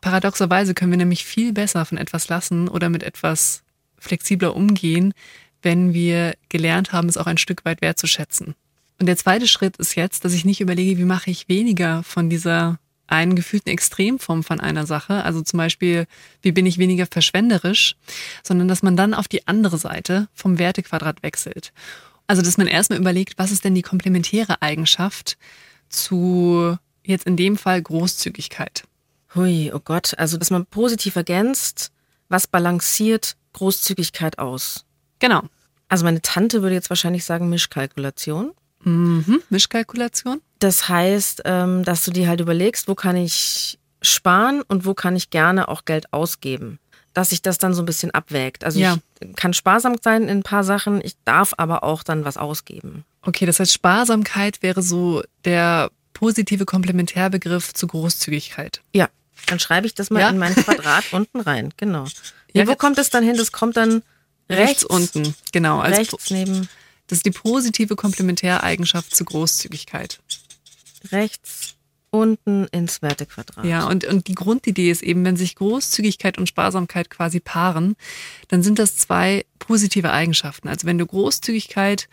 Paradoxerweise 0.00 0.74
können 0.74 0.92
wir 0.92 0.98
nämlich 0.98 1.24
viel 1.24 1.52
besser 1.52 1.84
von 1.84 1.98
etwas 1.98 2.28
lassen 2.28 2.68
oder 2.68 2.88
mit 2.88 3.02
etwas 3.02 3.62
flexibler 3.98 4.54
umgehen, 4.54 5.14
wenn 5.62 5.92
wir 5.92 6.34
gelernt 6.48 6.92
haben, 6.92 7.08
es 7.08 7.16
auch 7.16 7.26
ein 7.26 7.38
Stück 7.38 7.64
weit 7.64 7.82
wertzuschätzen. 7.82 8.54
Und 9.00 9.06
der 9.06 9.16
zweite 9.16 9.48
Schritt 9.48 9.76
ist 9.76 9.94
jetzt, 9.94 10.24
dass 10.24 10.32
ich 10.32 10.44
nicht 10.44 10.60
überlege, 10.60 10.98
wie 10.98 11.04
mache 11.04 11.30
ich 11.30 11.48
weniger 11.48 12.02
von 12.02 12.30
dieser 12.30 12.78
einen 13.06 13.36
gefühlten 13.36 13.70
Extremform 13.70 14.44
von 14.44 14.60
einer 14.60 14.86
Sache, 14.86 15.24
also 15.24 15.40
zum 15.40 15.56
Beispiel, 15.56 16.06
wie 16.42 16.52
bin 16.52 16.66
ich 16.66 16.78
weniger 16.78 17.06
verschwenderisch, 17.06 17.96
sondern 18.42 18.68
dass 18.68 18.82
man 18.82 18.96
dann 18.96 19.14
auf 19.14 19.28
die 19.28 19.48
andere 19.48 19.78
Seite 19.78 20.28
vom 20.34 20.58
Wertequadrat 20.58 21.22
wechselt. 21.22 21.72
Also, 22.26 22.42
dass 22.42 22.58
man 22.58 22.66
erstmal 22.66 22.98
überlegt, 22.98 23.38
was 23.38 23.50
ist 23.50 23.64
denn 23.64 23.74
die 23.74 23.82
komplementäre 23.82 24.60
Eigenschaft 24.60 25.38
zu 25.88 26.76
jetzt 27.02 27.26
in 27.26 27.36
dem 27.36 27.56
Fall 27.56 27.80
Großzügigkeit. 27.80 28.84
Hui, 29.34 29.72
oh 29.72 29.80
Gott. 29.80 30.18
Also, 30.18 30.36
dass 30.36 30.50
man 30.50 30.66
positiv 30.66 31.16
ergänzt, 31.16 31.90
was 32.28 32.46
balanciert 32.46 33.36
Großzügigkeit 33.58 34.38
aus? 34.38 34.84
Genau. 35.18 35.42
Also 35.88 36.04
meine 36.04 36.22
Tante 36.22 36.62
würde 36.62 36.74
jetzt 36.74 36.90
wahrscheinlich 36.90 37.24
sagen 37.24 37.48
Mischkalkulation. 37.48 38.52
Mhm. 38.84 39.42
Mischkalkulation. 39.50 40.40
Das 40.58 40.88
heißt, 40.88 41.42
ähm, 41.44 41.84
dass 41.84 42.04
du 42.04 42.10
dir 42.10 42.28
halt 42.28 42.40
überlegst, 42.40 42.88
wo 42.88 42.94
kann 42.94 43.16
ich 43.16 43.78
sparen 44.02 44.62
und 44.68 44.84
wo 44.86 44.94
kann 44.94 45.16
ich 45.16 45.30
gerne 45.30 45.68
auch 45.68 45.84
Geld 45.84 46.12
ausgeben. 46.12 46.78
Dass 47.14 47.30
sich 47.30 47.42
das 47.42 47.58
dann 47.58 47.74
so 47.74 47.82
ein 47.82 47.86
bisschen 47.86 48.12
abwägt. 48.12 48.62
Also 48.64 48.78
Ja. 48.78 48.98
ich 49.20 49.34
kann 49.34 49.52
sparsam 49.54 49.96
sein 50.02 50.22
in 50.24 50.38
ein 50.38 50.42
paar 50.42 50.62
Sachen, 50.62 51.00
ich 51.04 51.14
darf 51.24 51.54
aber 51.56 51.82
auch 51.82 52.02
dann 52.04 52.24
was 52.24 52.36
ausgeben. 52.36 53.04
Okay, 53.22 53.46
das 53.46 53.58
heißt, 53.58 53.72
Sparsamkeit 53.72 54.62
wäre 54.62 54.82
so 54.82 55.22
der 55.44 55.90
positive 56.12 56.64
Komplementärbegriff 56.64 57.74
zu 57.74 57.86
Großzügigkeit. 57.88 58.82
Ja, 58.94 59.08
dann 59.48 59.58
schreibe 59.58 59.86
ich 59.86 59.94
das 59.94 60.10
mal 60.10 60.20
Ja. 60.20 60.28
in 60.30 60.38
mein 60.38 60.54
Quadrat 60.54 61.04
unten 61.12 61.40
rein. 61.40 61.72
Genau. 61.76 62.06
Ja, 62.52 62.66
wo 62.66 62.74
kommt 62.76 62.98
es 62.98 63.10
dann 63.10 63.24
hin? 63.24 63.36
Das 63.36 63.52
kommt 63.52 63.76
dann 63.76 64.02
rechts, 64.50 64.82
Rechts, 64.82 64.84
unten, 64.84 65.34
genau. 65.52 65.80
Als 65.80 65.98
rechts 65.98 66.30
neben, 66.30 66.68
Das 67.08 67.18
ist 67.18 67.26
die 67.26 67.30
positive 67.30 67.96
Komplementäreigenschaft 67.96 69.14
zu 69.14 69.24
Großzügigkeit. 69.24 70.20
rechts 71.12 71.74
unten 72.10 72.66
ins 72.68 73.02
Wertequadrat. 73.02 73.66
Ja, 73.66 73.84
und, 73.86 74.04
und 74.06 74.28
die 74.28 74.34
Grundidee 74.34 74.90
ist 74.90 75.02
eben, 75.02 75.24
wenn 75.26 75.36
sich 75.36 75.54
Großzügigkeit 75.56 76.38
und 76.38 76.48
Sparsamkeit 76.48 77.10
quasi 77.10 77.38
paaren, 77.38 77.96
dann 78.48 78.62
sind 78.62 78.78
das 78.78 78.96
zwei 78.96 79.44
positive 79.58 80.10
Eigenschaften. 80.10 80.68
Also 80.68 80.86
wenn 80.86 80.96
du 80.96 81.04
Großzügigkeit 81.04 82.08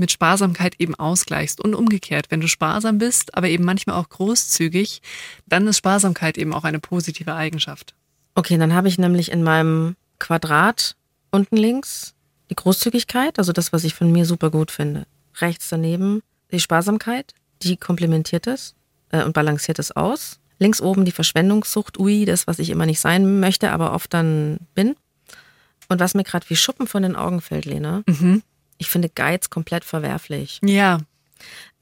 mit 0.00 0.10
Sparsamkeit 0.10 0.74
eben 0.78 0.94
ausgleichst 0.96 1.60
und 1.60 1.74
umgekehrt, 1.74 2.26
wenn 2.30 2.40
du 2.40 2.48
sparsam 2.48 2.98
bist, 2.98 3.34
aber 3.36 3.48
eben 3.48 3.64
manchmal 3.64 3.96
auch 3.96 4.08
großzügig, 4.08 5.02
dann 5.46 5.68
ist 5.68 5.78
Sparsamkeit 5.78 6.36
eben 6.38 6.52
auch 6.52 6.64
eine 6.64 6.80
positive 6.80 7.34
Eigenschaft. 7.34 7.94
Okay, 8.34 8.58
dann 8.58 8.74
habe 8.74 8.88
ich 8.88 8.98
nämlich 8.98 9.30
in 9.30 9.42
meinem 9.42 9.96
Quadrat 10.18 10.96
unten 11.30 11.56
links 11.56 12.14
die 12.50 12.56
Großzügigkeit, 12.56 13.38
also 13.38 13.52
das, 13.52 13.72
was 13.72 13.84
ich 13.84 13.94
von 13.94 14.10
mir 14.10 14.24
super 14.24 14.50
gut 14.50 14.72
finde. 14.72 15.06
Rechts 15.40 15.68
daneben 15.68 16.22
die 16.50 16.58
Sparsamkeit 16.58 17.34
die 17.62 17.76
komplementiert 17.76 18.46
es 18.46 18.74
äh, 19.10 19.24
und 19.24 19.32
balanciert 19.32 19.78
es 19.78 19.92
aus. 19.92 20.40
Links 20.58 20.80
oben 20.80 21.04
die 21.04 21.12
Verschwendungssucht, 21.12 21.98
ui, 21.98 22.24
das, 22.24 22.46
was 22.46 22.58
ich 22.58 22.70
immer 22.70 22.86
nicht 22.86 23.00
sein 23.00 23.40
möchte, 23.40 23.70
aber 23.70 23.92
oft 23.92 24.12
dann 24.12 24.58
bin. 24.74 24.94
Und 25.88 26.00
was 26.00 26.14
mir 26.14 26.22
gerade 26.24 26.48
wie 26.48 26.56
Schuppen 26.56 26.86
von 26.86 27.02
den 27.02 27.16
Augen 27.16 27.40
fällt, 27.40 27.64
Lena, 27.64 28.02
Mhm. 28.06 28.42
Ich 28.80 28.88
finde 28.88 29.10
Geiz 29.10 29.50
komplett 29.50 29.84
verwerflich. 29.84 30.58
Ja, 30.64 30.98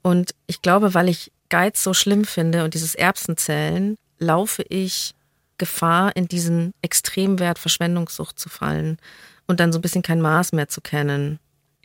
Und 0.03 0.35
ich 0.47 0.63
glaube, 0.63 0.95
weil 0.95 1.09
ich 1.09 1.33
Geiz 1.49 1.83
so 1.83 1.95
schlimm 1.95 2.25
finde 2.25 2.65
und 2.65 2.75
dieses 2.75 2.95
Erbsenzählen, 2.95 3.97
laufe 4.19 4.65
ich 4.69 5.15
Gefahr, 5.59 6.15
in 6.17 6.27
diesen 6.29 6.73
Extremwert 6.83 7.59
Verschwendungssucht 7.59 8.39
zu 8.39 8.49
fallen 8.49 8.99
und 9.47 9.61
dann 9.61 9.73
so 9.73 9.79
ein 9.79 9.83
bisschen 9.83 10.03
kein 10.03 10.21
Maß 10.21 10.53
mehr 10.53 10.69
zu 10.69 10.81
kennen. 10.81 11.39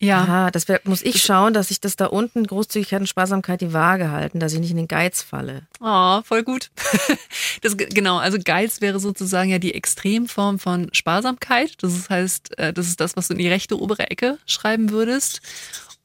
Ja. 0.03 0.21
Aha, 0.21 0.51
das 0.51 0.67
wär, 0.67 0.81
muss 0.83 1.01
ich 1.01 1.21
schauen, 1.21 1.53
dass 1.53 1.71
ich 1.71 1.79
das 1.81 1.95
da 1.95 2.07
unten, 2.07 2.45
Großzügigkeit 2.45 3.01
und 3.01 3.07
Sparsamkeit, 3.07 3.61
die 3.61 3.73
Waage 3.73 4.11
halten, 4.11 4.39
dass 4.39 4.53
ich 4.53 4.59
nicht 4.59 4.71
in 4.71 4.77
den 4.77 4.87
Geiz 4.87 5.21
falle. 5.21 5.63
Oh, 5.79 6.21
voll 6.23 6.43
gut. 6.43 6.69
Das, 7.61 7.77
genau, 7.77 8.17
also 8.17 8.37
Geiz 8.43 8.81
wäre 8.81 8.99
sozusagen 8.99 9.49
ja 9.49 9.57
die 9.57 9.73
Extremform 9.73 10.59
von 10.59 10.89
Sparsamkeit. 10.91 11.75
Das 11.81 12.09
heißt, 12.09 12.57
äh, 12.57 12.73
das 12.73 12.87
ist 12.87 12.99
das, 12.99 13.15
was 13.15 13.27
du 13.27 13.33
in 13.33 13.39
die 13.39 13.47
rechte 13.47 13.79
obere 13.79 14.09
Ecke 14.09 14.37
schreiben 14.45 14.89
würdest. 14.89 15.41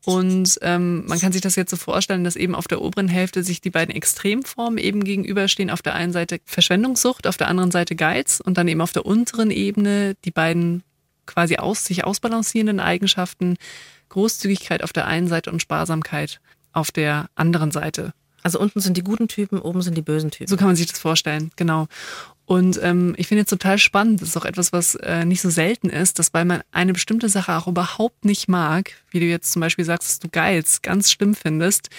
Und 0.05 0.59
ähm, 0.62 1.05
man 1.07 1.19
kann 1.19 1.33
sich 1.33 1.43
das 1.43 1.57
jetzt 1.57 1.71
so 1.71 1.76
vorstellen, 1.76 2.25
dass 2.25 2.35
eben 2.37 2.55
auf 2.55 2.67
der 2.67 2.81
oberen 2.81 3.09
Hälfte 3.09 3.43
sich 3.43 3.61
die 3.61 3.71
beiden 3.71 3.95
Extremformen 3.95 4.78
eben 4.78 5.05
gegenüberstehen. 5.05 5.69
Auf 5.69 5.83
der 5.83 5.95
einen 5.95 6.12
Seite 6.12 6.40
Verschwendungssucht, 6.47 7.26
auf 7.26 7.37
der 7.37 7.49
anderen 7.49 7.71
Seite 7.71 7.95
Geiz 7.95 8.40
und 8.43 8.57
dann 8.57 8.69
eben 8.69 8.81
auf 8.81 8.93
der 8.93 9.05
unteren 9.05 9.50
Ebene 9.50 10.14
die 10.25 10.31
beiden 10.31 10.83
quasi 11.28 11.56
aus, 11.56 11.85
sich 11.85 12.04
ausbalancierenden 12.04 12.80
Eigenschaften 12.80 13.56
Großzügigkeit 14.08 14.82
auf 14.82 14.92
der 14.92 15.06
einen 15.06 15.28
Seite 15.28 15.52
und 15.52 15.62
Sparsamkeit 15.62 16.40
auf 16.73 16.90
der 16.90 17.28
anderen 17.37 17.70
Seite. 17.70 18.12
Also 18.42 18.58
unten 18.58 18.80
sind 18.80 18.97
die 18.97 19.02
guten 19.02 19.28
Typen, 19.28 19.58
oben 19.58 19.82
sind 19.82 19.97
die 19.97 20.02
bösen 20.02 20.30
Typen. 20.30 20.49
So 20.49 20.56
kann 20.56 20.68
man 20.68 20.76
sich 20.76 20.87
das 20.87 20.99
vorstellen, 20.99 21.50
genau. 21.56 21.87
Und 22.47 22.80
ähm, 22.82 23.14
ich 23.18 23.26
finde 23.26 23.40
jetzt 23.42 23.50
total 23.50 23.76
spannend, 23.76 24.23
das 24.23 24.30
ist 24.30 24.37
auch 24.38 24.47
etwas, 24.47 24.73
was 24.73 24.94
äh, 24.94 25.26
nicht 25.26 25.42
so 25.42 25.50
selten 25.50 25.90
ist, 25.90 26.18
dass 26.18 26.32
weil 26.32 26.47
man 26.47 26.62
eine 26.73 26.94
bestimmte 26.94 27.28
Sache 27.28 27.54
auch 27.54 27.66
überhaupt 27.66 28.25
nicht 28.25 28.49
mag, 28.49 28.92
wie 29.11 29.20
du 29.20 29.26
jetzt 29.26 29.52
zum 29.52 29.61
Beispiel 29.61 29.85
sagst, 29.85 30.08
dass 30.08 30.18
du 30.18 30.28
Geiz 30.30 30.80
ganz 30.80 31.11
schlimm 31.11 31.35
findest, 31.35 31.90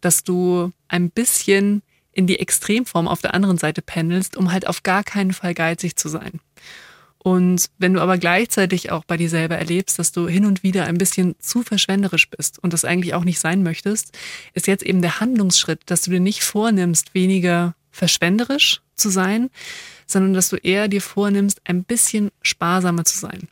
dass 0.00 0.24
du 0.24 0.72
ein 0.88 1.10
bisschen 1.10 1.82
in 2.12 2.26
die 2.26 2.38
Extremform 2.38 3.06
auf 3.06 3.20
der 3.20 3.34
anderen 3.34 3.58
Seite 3.58 3.82
pendelst, 3.82 4.36
um 4.36 4.50
halt 4.50 4.66
auf 4.66 4.82
gar 4.82 5.04
keinen 5.04 5.34
Fall 5.34 5.52
geizig 5.52 5.96
zu 5.96 6.08
sein. 6.08 6.40
Und 7.18 7.66
wenn 7.78 7.94
du 7.94 8.00
aber 8.00 8.16
gleichzeitig 8.16 8.92
auch 8.92 9.04
bei 9.04 9.16
dir 9.16 9.28
selber 9.28 9.58
erlebst, 9.58 9.98
dass 9.98 10.12
du 10.12 10.28
hin 10.28 10.46
und 10.46 10.62
wieder 10.62 10.84
ein 10.84 10.98
bisschen 10.98 11.34
zu 11.40 11.62
verschwenderisch 11.62 12.30
bist 12.30 12.58
und 12.62 12.72
das 12.72 12.84
eigentlich 12.84 13.14
auch 13.14 13.24
nicht 13.24 13.40
sein 13.40 13.62
möchtest, 13.62 14.16
ist 14.54 14.66
jetzt 14.66 14.84
eben 14.84 15.02
der 15.02 15.20
Handlungsschritt, 15.20 15.82
dass 15.86 16.02
du 16.02 16.10
dir 16.10 16.20
nicht 16.20 16.42
vornimmst, 16.42 17.14
weniger 17.14 17.74
verschwenderisch 17.90 18.80
zu 18.94 19.10
sein, 19.10 19.50
sondern 20.06 20.32
dass 20.32 20.48
du 20.48 20.56
eher 20.56 20.88
dir 20.88 21.02
vornimmst, 21.02 21.60
ein 21.64 21.84
bisschen 21.84 22.30
sparsamer 22.42 23.04
zu 23.04 23.18
sein. 23.18 23.48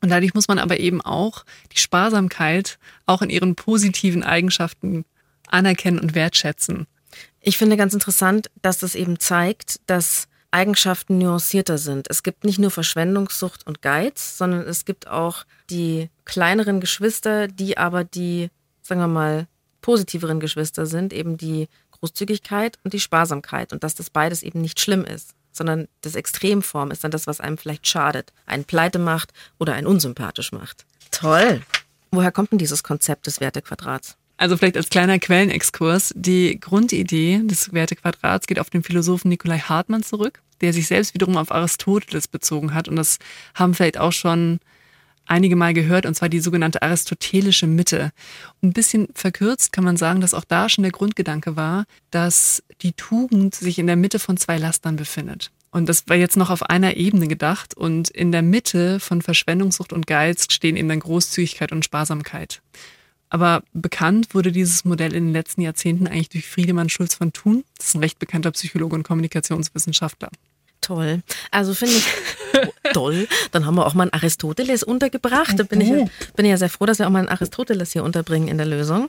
Und 0.00 0.10
dadurch 0.10 0.34
muss 0.34 0.48
man 0.48 0.58
aber 0.58 0.80
eben 0.80 1.00
auch 1.00 1.44
die 1.72 1.78
Sparsamkeit 1.78 2.78
auch 3.06 3.22
in 3.22 3.30
ihren 3.30 3.54
positiven 3.54 4.22
Eigenschaften 4.22 5.04
anerkennen 5.48 5.98
und 5.98 6.14
wertschätzen. 6.14 6.86
Ich 7.40 7.56
finde 7.58 7.76
ganz 7.76 7.94
interessant, 7.94 8.50
dass 8.60 8.78
das 8.78 8.94
eben 8.94 9.18
zeigt, 9.18 9.80
dass 9.86 10.28
Eigenschaften 10.54 11.18
nuancierter 11.18 11.78
sind. 11.78 12.06
Es 12.08 12.22
gibt 12.22 12.44
nicht 12.44 12.60
nur 12.60 12.70
Verschwendungssucht 12.70 13.66
und 13.66 13.82
Geiz, 13.82 14.38
sondern 14.38 14.60
es 14.60 14.84
gibt 14.84 15.08
auch 15.08 15.44
die 15.68 16.10
kleineren 16.24 16.80
Geschwister, 16.80 17.48
die 17.48 17.76
aber 17.76 18.04
die, 18.04 18.50
sagen 18.80 19.00
wir 19.00 19.08
mal, 19.08 19.48
positiveren 19.82 20.38
Geschwister 20.38 20.86
sind, 20.86 21.12
eben 21.12 21.36
die 21.36 21.68
Großzügigkeit 21.90 22.78
und 22.84 22.94
die 22.94 23.00
Sparsamkeit 23.00 23.72
und 23.72 23.82
dass 23.82 23.96
das 23.96 24.10
beides 24.10 24.44
eben 24.44 24.60
nicht 24.60 24.78
schlimm 24.78 25.04
ist, 25.04 25.34
sondern 25.50 25.88
das 26.02 26.14
Extremform 26.14 26.92
ist 26.92 27.02
dann 27.02 27.10
das, 27.10 27.26
was 27.26 27.40
einem 27.40 27.58
vielleicht 27.58 27.88
schadet, 27.88 28.32
einen 28.46 28.64
pleite 28.64 29.00
macht 29.00 29.32
oder 29.58 29.74
einen 29.74 29.88
unsympathisch 29.88 30.52
macht. 30.52 30.86
Toll. 31.10 31.62
Woher 32.12 32.30
kommt 32.30 32.52
denn 32.52 32.58
dieses 32.58 32.84
Konzept 32.84 33.26
des 33.26 33.40
Wertequadrats? 33.40 34.16
Also 34.36 34.56
vielleicht 34.56 34.76
als 34.76 34.88
kleiner 34.88 35.18
Quellenexkurs. 35.18 36.12
Die 36.16 36.58
Grundidee 36.58 37.40
des 37.44 37.72
Wertequadrats 37.72 38.46
geht 38.46 38.58
auf 38.58 38.70
den 38.70 38.82
Philosophen 38.82 39.28
Nikolai 39.28 39.58
Hartmann 39.58 40.02
zurück, 40.02 40.40
der 40.60 40.72
sich 40.72 40.86
selbst 40.86 41.14
wiederum 41.14 41.36
auf 41.36 41.52
Aristoteles 41.52 42.28
bezogen 42.28 42.74
hat. 42.74 42.88
Und 42.88 42.96
das 42.96 43.18
haben 43.54 43.74
vielleicht 43.74 43.98
auch 43.98 44.12
schon 44.12 44.60
einige 45.26 45.56
Mal 45.56 45.74
gehört, 45.74 46.06
und 46.06 46.14
zwar 46.14 46.28
die 46.28 46.40
sogenannte 46.40 46.82
aristotelische 46.82 47.66
Mitte. 47.66 48.12
Ein 48.62 48.72
bisschen 48.72 49.08
verkürzt 49.14 49.72
kann 49.72 49.84
man 49.84 49.96
sagen, 49.96 50.20
dass 50.20 50.34
auch 50.34 50.44
da 50.44 50.68
schon 50.68 50.82
der 50.82 50.92
Grundgedanke 50.92 51.56
war, 51.56 51.84
dass 52.10 52.62
die 52.82 52.92
Tugend 52.92 53.54
sich 53.54 53.78
in 53.78 53.86
der 53.86 53.96
Mitte 53.96 54.18
von 54.18 54.36
zwei 54.36 54.58
Lastern 54.58 54.96
befindet. 54.96 55.50
Und 55.70 55.88
das 55.88 56.04
war 56.06 56.16
jetzt 56.16 56.36
noch 56.36 56.50
auf 56.50 56.62
einer 56.62 56.96
Ebene 56.96 57.26
gedacht. 57.26 57.74
Und 57.76 58.08
in 58.08 58.30
der 58.30 58.42
Mitte 58.42 59.00
von 59.00 59.22
Verschwendungssucht 59.22 59.92
und 59.92 60.06
Geiz 60.06 60.46
stehen 60.52 60.76
eben 60.76 60.88
dann 60.88 61.00
Großzügigkeit 61.00 61.72
und 61.72 61.84
Sparsamkeit. 61.84 62.62
Aber 63.34 63.64
bekannt 63.72 64.32
wurde 64.32 64.52
dieses 64.52 64.84
Modell 64.84 65.12
in 65.12 65.24
den 65.26 65.32
letzten 65.32 65.60
Jahrzehnten 65.60 66.06
eigentlich 66.06 66.28
durch 66.28 66.46
Friedemann 66.46 66.88
Schulz 66.88 67.16
von 67.16 67.32
Thun. 67.32 67.64
Das 67.78 67.88
ist 67.88 67.94
ein 67.96 68.00
recht 68.00 68.20
bekannter 68.20 68.52
Psychologe 68.52 68.94
und 68.94 69.02
Kommunikationswissenschaftler. 69.02 70.28
Toll. 70.80 71.20
Also 71.50 71.74
finde 71.74 71.94
ich 71.96 72.06
toll. 72.92 73.26
Dann 73.50 73.66
haben 73.66 73.74
wir 73.74 73.86
auch 73.86 73.94
mal 73.94 74.04
einen 74.04 74.12
Aristoteles 74.12 74.84
untergebracht. 74.84 75.58
Da 75.58 75.64
bin 75.64 75.80
ich, 75.80 75.88
ja- 75.88 76.04
bin 76.36 76.44
ich 76.44 76.50
ja 76.50 76.58
sehr 76.58 76.68
froh, 76.70 76.86
dass 76.86 77.00
wir 77.00 77.06
auch 77.08 77.10
mal 77.10 77.18
einen 77.18 77.28
Aristoteles 77.28 77.92
hier 77.92 78.04
unterbringen 78.04 78.46
in 78.46 78.56
der 78.56 78.66
Lösung. 78.66 79.08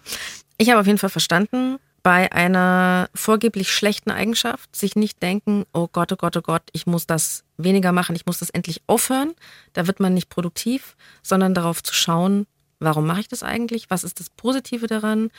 Ich 0.58 0.70
habe 0.72 0.80
auf 0.80 0.88
jeden 0.88 0.98
Fall 0.98 1.10
verstanden, 1.12 1.78
bei 2.02 2.32
einer 2.32 3.10
vorgeblich 3.14 3.72
schlechten 3.72 4.10
Eigenschaft 4.10 4.76
sich 4.76 4.96
nicht 4.96 5.22
denken, 5.22 5.66
oh 5.72 5.88
Gott, 5.92 6.12
oh 6.12 6.16
Gott, 6.16 6.36
oh 6.38 6.42
Gott, 6.42 6.64
ich 6.72 6.88
muss 6.88 7.06
das 7.06 7.44
weniger 7.58 7.92
machen, 7.92 8.16
ich 8.16 8.26
muss 8.26 8.40
das 8.40 8.50
endlich 8.50 8.82
aufhören. 8.88 9.34
Da 9.74 9.86
wird 9.86 10.00
man 10.00 10.16
nicht 10.16 10.30
produktiv, 10.30 10.96
sondern 11.22 11.54
darauf 11.54 11.84
zu 11.84 11.94
schauen, 11.94 12.48
warum 12.80 13.06
mache 13.06 13.22
ich 13.22 13.28
das 13.28 13.44
eigentlich? 13.44 13.90
Was 13.90 14.04
ist 14.04 14.20
das 14.20 14.30
Positive 14.30 14.88
daran? 14.88 15.30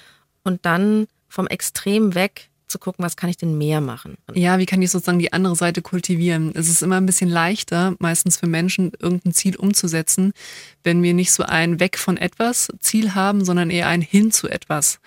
Und 0.43 0.64
dann 0.64 1.07
vom 1.28 1.47
Extrem 1.47 2.14
weg 2.14 2.50
zu 2.69 2.78
gucken, 2.78 3.05
was 3.05 3.16
kann 3.16 3.31
ich 3.31 3.37
denn 3.37 3.57
mehr 3.59 3.81
machen? 3.81 4.16
Ja, 4.35 4.59
wie 4.59 4.66
kann 4.66 4.83
ich 4.83 4.90
sozusagen 4.90 5.19
die 5.19 5.33
andere 5.33 5.55
Seite 5.55 5.83
kultivieren? 5.83 6.52
Es 6.55 6.69
ist 6.69 6.83
immer 6.83 6.97
ein 6.97 7.07
bisschen 7.07 7.31
leichter, 7.31 7.95
meistens 8.00 8.37
für 8.37 8.47
Menschen, 8.47 8.93
irgendein 8.99 9.33
Ziel 9.33 9.57
umzusetzen, 9.57 10.33
wenn 10.83 11.02
wir 11.02 11.14
nicht 11.14 11.33
so 11.33 11.45
ein 11.45 11.78
Weg 11.78 11.99
von 11.99 12.16
etwas 12.16 12.69
Ziel 12.81 13.14
haben, 13.14 13.45
sondern 13.45 13.71
eher 13.71 13.88
ein 13.88 14.02
Hin 14.02 14.33
zu 14.33 14.49
etwas. 14.49 14.99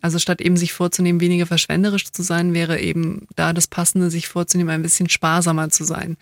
Also 0.00 0.18
statt 0.18 0.40
eben 0.40 0.56
sich 0.56 0.72
vorzunehmen, 0.72 1.20
weniger 1.20 1.46
verschwenderisch 1.46 2.10
zu 2.10 2.22
sein, 2.22 2.52
wäre 2.52 2.80
eben 2.80 3.26
da 3.36 3.52
das 3.52 3.68
Passende, 3.68 4.10
sich 4.10 4.28
vorzunehmen, 4.28 4.70
ein 4.70 4.82
bisschen 4.82 5.08
sparsamer 5.08 5.70
zu 5.70 5.84
sein. 5.84 6.16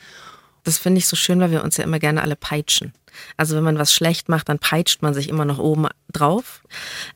Das 0.65 0.79
finde 0.79 0.99
ich 0.99 1.09
so 1.09 1.17
schön, 1.17 1.41
weil 1.41 1.51
wir 1.51 1.65
uns 1.65 1.77
ja 1.77 1.85
immer 1.85 1.99
gerne 1.99 2.23
alle 2.23 2.37
peitschen. 2.37 2.93
Also 3.37 3.57
wenn 3.57 3.65
man 3.65 3.79
was 3.79 3.93
schlecht 3.93 4.29
macht, 4.29 4.49
dann 4.49 4.59
peitscht 4.59 5.03
man 5.03 5.15
sich 5.15 5.29
immer 5.29 5.45
noch 5.45 5.59
oben 5.59 5.87
drauf. 6.13 6.63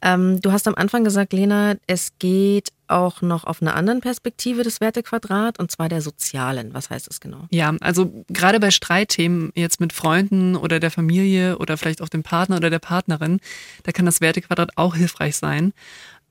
Ähm, 0.02 0.40
du 0.40 0.52
hast 0.52 0.68
am 0.68 0.74
Anfang 0.74 1.04
gesagt, 1.04 1.32
Lena, 1.32 1.74
es 1.86 2.12
geht 2.18 2.70
auch 2.88 3.22
noch 3.22 3.44
auf 3.44 3.62
einer 3.62 3.74
anderen 3.74 4.00
Perspektive 4.00 4.62
des 4.62 4.80
Wertequadrat, 4.80 5.58
und 5.58 5.70
zwar 5.70 5.88
der 5.88 6.02
sozialen. 6.02 6.72
Was 6.74 6.90
heißt 6.90 7.08
das 7.08 7.20
genau? 7.20 7.46
Ja, 7.50 7.74
also 7.80 8.12
gerade 8.28 8.60
bei 8.60 8.70
Streitthemen 8.70 9.52
jetzt 9.54 9.80
mit 9.80 9.92
Freunden 9.92 10.56
oder 10.56 10.78
der 10.80 10.90
Familie 10.90 11.58
oder 11.58 11.76
vielleicht 11.76 12.02
auch 12.02 12.08
dem 12.08 12.22
Partner 12.22 12.56
oder 12.56 12.70
der 12.70 12.78
Partnerin, 12.78 13.40
da 13.82 13.92
kann 13.92 14.06
das 14.06 14.20
Wertequadrat 14.20 14.76
auch 14.76 14.94
hilfreich 14.94 15.36
sein. 15.36 15.72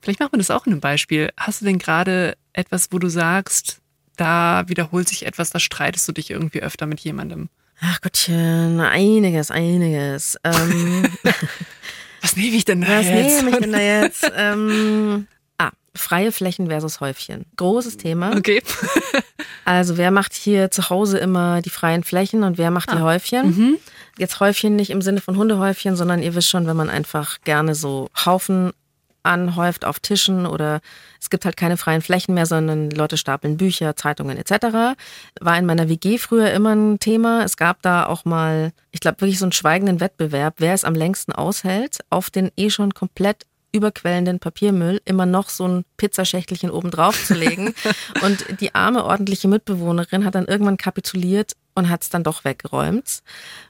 Vielleicht 0.01 0.19
machen 0.19 0.33
wir 0.33 0.39
das 0.39 0.51
auch 0.51 0.65
in 0.65 0.73
einem 0.73 0.81
Beispiel. 0.81 1.31
Hast 1.35 1.61
du 1.61 1.65
denn 1.65 1.79
gerade 1.79 2.37
etwas, 2.53 2.89
wo 2.91 2.99
du 2.99 3.09
sagst, 3.09 3.81
da 4.15 4.63
wiederholt 4.67 5.07
sich 5.07 5.25
etwas, 5.25 5.49
da 5.49 5.59
streitest 5.59 6.07
du 6.07 6.11
dich 6.11 6.31
irgendwie 6.31 6.61
öfter 6.61 6.85
mit 6.85 6.99
jemandem? 6.99 7.49
Ach 7.81 7.99
Gottchen, 8.01 8.79
einiges, 8.79 9.51
einiges. 9.51 10.37
Ähm, 10.43 11.05
Was 12.21 12.35
nehme 12.37 12.55
ich 12.55 12.65
denn 12.65 12.81
da 12.81 12.87
was 12.87 13.05
jetzt? 13.05 13.43
nehme 13.43 13.51
ich 13.51 13.57
denn 13.57 13.71
da 13.71 13.79
jetzt? 13.79 14.31
Ähm, 14.35 15.27
ah, 15.59 15.69
freie 15.93 16.31
Flächen 16.31 16.67
versus 16.67 16.99
Häufchen. 16.99 17.45
Großes 17.57 17.97
Thema. 17.97 18.35
Okay. 18.35 18.61
Also 19.67 19.97
wer 19.97 20.11
macht 20.11 20.33
hier 20.35 20.69
zu 20.69 20.91
Hause 20.91 21.17
immer 21.17 21.59
die 21.63 21.71
freien 21.71 22.03
Flächen 22.03 22.43
und 22.43 22.59
wer 22.59 22.69
macht 22.69 22.91
die 22.91 22.99
Häufchen? 22.99 23.79
Jetzt 24.19 24.39
Häufchen 24.39 24.75
nicht 24.75 24.91
im 24.91 25.01
Sinne 25.01 25.21
von 25.21 25.37
Hundehäufchen, 25.37 25.95
sondern 25.95 26.21
ihr 26.21 26.35
wisst 26.35 26.49
schon, 26.49 26.67
wenn 26.67 26.77
man 26.77 26.87
einfach 26.87 27.41
gerne 27.43 27.73
so 27.73 28.09
Haufen 28.15 28.73
anhäuft 29.25 29.85
auf 29.85 29.99
Tischen 29.99 30.45
oder 30.45 30.81
es 31.19 31.29
gibt 31.29 31.45
halt 31.45 31.57
keine 31.57 31.77
freien 31.77 32.01
Flächen 32.01 32.33
mehr, 32.33 32.45
sondern 32.45 32.89
Leute 32.91 33.17
stapeln 33.17 33.57
Bücher, 33.57 33.95
Zeitungen 33.95 34.37
etc. 34.37 34.95
War 35.41 35.57
in 35.57 35.65
meiner 35.65 35.89
WG 35.89 36.17
früher 36.17 36.51
immer 36.51 36.75
ein 36.75 36.99
Thema. 36.99 37.43
Es 37.43 37.57
gab 37.57 37.81
da 37.81 38.05
auch 38.05 38.25
mal, 38.25 38.71
ich 38.91 38.99
glaube 38.99 39.21
wirklich 39.21 39.39
so 39.39 39.45
einen 39.45 39.51
schweigenden 39.51 39.99
Wettbewerb, 39.99 40.55
wer 40.57 40.73
es 40.73 40.83
am 40.83 40.95
längsten 40.95 41.31
aushält, 41.31 41.99
auf 42.09 42.29
den 42.29 42.51
eh 42.55 42.69
schon 42.69 42.93
komplett 42.93 43.45
überquellenden 43.75 44.39
Papiermüll 44.39 45.01
immer 45.03 45.25
noch 45.25 45.49
so 45.49 45.67
ein 45.67 45.85
Pizzaschächtelchen 45.97 46.71
oben 46.71 46.91
drauf 46.91 47.25
zu 47.25 47.33
legen. 47.33 47.73
und 48.23 48.61
die 48.61 48.73
arme 48.73 49.03
ordentliche 49.03 49.49
Mitbewohnerin 49.49 50.23
hat 50.23 50.35
dann 50.35 50.45
irgendwann 50.45 50.77
kapituliert 50.77 51.53
und 51.75 51.89
hat 51.89 52.03
es 52.03 52.09
dann 52.09 52.23
doch 52.23 52.45
weggeräumt. 52.45 53.21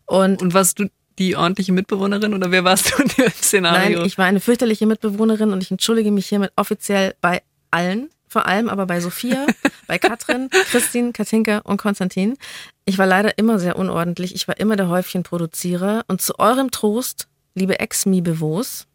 Und 0.06 0.42
Und 0.42 0.54
warst 0.54 0.80
du 0.80 0.90
die 1.20 1.36
ordentliche 1.36 1.72
Mitbewohnerin 1.72 2.34
oder 2.34 2.52
wer 2.52 2.64
warst 2.64 2.92
du 2.92 3.04
in 3.04 3.10
dem 3.10 3.32
Szenario? 3.32 4.00
Nein, 4.00 4.08
ich 4.08 4.18
war 4.18 4.26
eine 4.26 4.40
fürchterliche 4.40 4.86
Mitbewohnerin 4.86 5.52
und 5.52 5.62
ich 5.62 5.72
entschuldige 5.72 6.12
mich 6.12 6.28
hiermit 6.28 6.52
offiziell 6.56 7.16
bei 7.22 7.42
allen, 7.72 8.10
vor 8.28 8.46
allem 8.48 8.70
aber 8.70 8.86
bei 8.86 9.00
Sophia, 9.00 9.46
bei 9.88 9.98
Katrin, 9.98 10.50
Christine, 10.50 11.14
Katinka 11.14 11.60
und 11.60 11.78
Konstantin. 11.78 12.38
Ich 12.86 12.98
war 12.98 13.06
leider 13.06 13.38
immer 13.38 13.60
sehr 13.60 13.78
unordentlich. 13.78 14.36
Ich 14.36 14.48
war 14.48 14.60
immer 14.60 14.76
der 14.76 14.90
Häufchenproduzierer. 14.90 16.04
Und 16.08 16.22
zu 16.22 16.38
eurem 16.38 16.72
Trost, 16.72 17.28
liebe 17.54 17.80
Ex-Mibevos, 17.80 18.88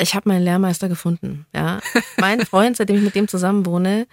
ich 0.00 0.14
habe 0.14 0.28
meinen 0.28 0.42
Lehrmeister 0.42 0.88
gefunden. 0.88 1.46
Ja, 1.54 1.80
mein 2.18 2.44
Freund, 2.44 2.76
seitdem 2.76 2.96
ich 2.96 3.02
mit 3.02 3.14
dem 3.14 3.28
zusammen 3.28 3.66
wohne, 3.66 4.06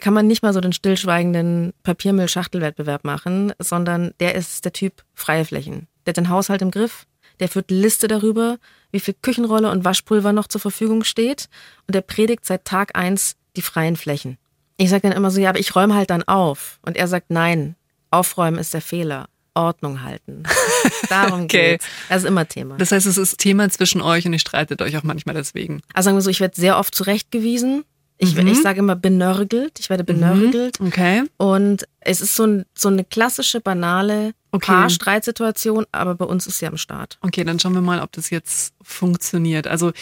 kann 0.00 0.14
man 0.14 0.26
nicht 0.26 0.42
mal 0.42 0.52
so 0.52 0.60
den 0.60 0.72
stillschweigenden 0.72 1.72
Papiermüll-Schachtelwettbewerb 1.82 3.04
machen, 3.04 3.52
sondern 3.58 4.12
der 4.20 4.34
ist 4.34 4.64
der 4.64 4.72
Typ 4.72 5.02
freie 5.14 5.44
Flächen. 5.44 5.88
Der 6.04 6.12
hat 6.12 6.16
den 6.16 6.28
Haushalt 6.28 6.62
im 6.62 6.70
Griff, 6.70 7.06
der 7.40 7.48
führt 7.48 7.70
Liste 7.70 8.08
darüber, 8.08 8.58
wie 8.92 9.00
viel 9.00 9.14
Küchenrolle 9.20 9.70
und 9.70 9.84
Waschpulver 9.84 10.32
noch 10.32 10.46
zur 10.46 10.60
Verfügung 10.60 11.04
steht 11.04 11.48
und 11.86 11.94
der 11.94 12.02
predigt 12.02 12.44
seit 12.44 12.64
Tag 12.64 12.96
eins 12.96 13.36
die 13.56 13.62
freien 13.62 13.96
Flächen. 13.96 14.38
Ich 14.76 14.90
sage 14.90 15.02
dann 15.02 15.12
immer 15.12 15.30
so, 15.30 15.40
ja, 15.40 15.50
aber 15.50 15.58
ich 15.58 15.74
räume 15.74 15.94
halt 15.94 16.10
dann 16.10 16.22
auf. 16.22 16.78
Und 16.82 16.96
er 16.96 17.06
sagt, 17.06 17.30
nein, 17.30 17.76
aufräumen 18.10 18.58
ist 18.58 18.72
der 18.72 18.80
Fehler. 18.80 19.28
Ordnung 19.54 20.02
halten. 20.02 20.44
Darum 21.08 21.42
okay. 21.42 21.72
geht's. 21.72 21.86
Das 22.08 22.22
ist 22.22 22.28
immer 22.28 22.46
Thema. 22.46 22.76
Das 22.76 22.92
heißt, 22.92 23.06
es 23.06 23.18
ist 23.18 23.38
Thema 23.38 23.68
zwischen 23.68 24.00
euch 24.00 24.24
und 24.24 24.32
ihr 24.32 24.38
streitet 24.38 24.80
euch 24.80 24.96
auch 24.96 25.02
manchmal 25.02 25.34
deswegen. 25.34 25.82
Also 25.92 26.06
sagen 26.06 26.16
wir 26.16 26.22
so, 26.22 26.30
ich 26.30 26.40
werde 26.40 26.58
sehr 26.58 26.78
oft 26.78 26.94
zurechtgewiesen. 26.94 27.84
Ich, 28.16 28.36
mhm. 28.36 28.46
ich 28.46 28.62
sage 28.62 28.78
immer 28.78 28.96
benörgelt. 28.96 29.80
Ich 29.80 29.90
werde 29.90 30.04
mhm. 30.04 30.18
benörgelt. 30.18 30.80
Mhm. 30.80 30.86
Okay. 30.86 31.22
Und 31.36 31.86
es 32.00 32.20
ist 32.20 32.36
so, 32.36 32.46
ein, 32.46 32.64
so 32.74 32.88
eine 32.88 33.04
klassische, 33.04 33.60
banale 33.60 34.32
okay. 34.52 34.72
Paarstreitsituation, 34.72 35.86
aber 35.92 36.14
bei 36.14 36.24
uns 36.24 36.46
ist 36.46 36.58
sie 36.58 36.66
am 36.66 36.76
Start. 36.76 37.18
Okay, 37.20 37.44
dann 37.44 37.58
schauen 37.58 37.74
wir 37.74 37.80
mal, 37.80 38.00
ob 38.00 38.12
das 38.12 38.30
jetzt 38.30 38.74
funktioniert. 38.82 39.66
Also 39.66 39.92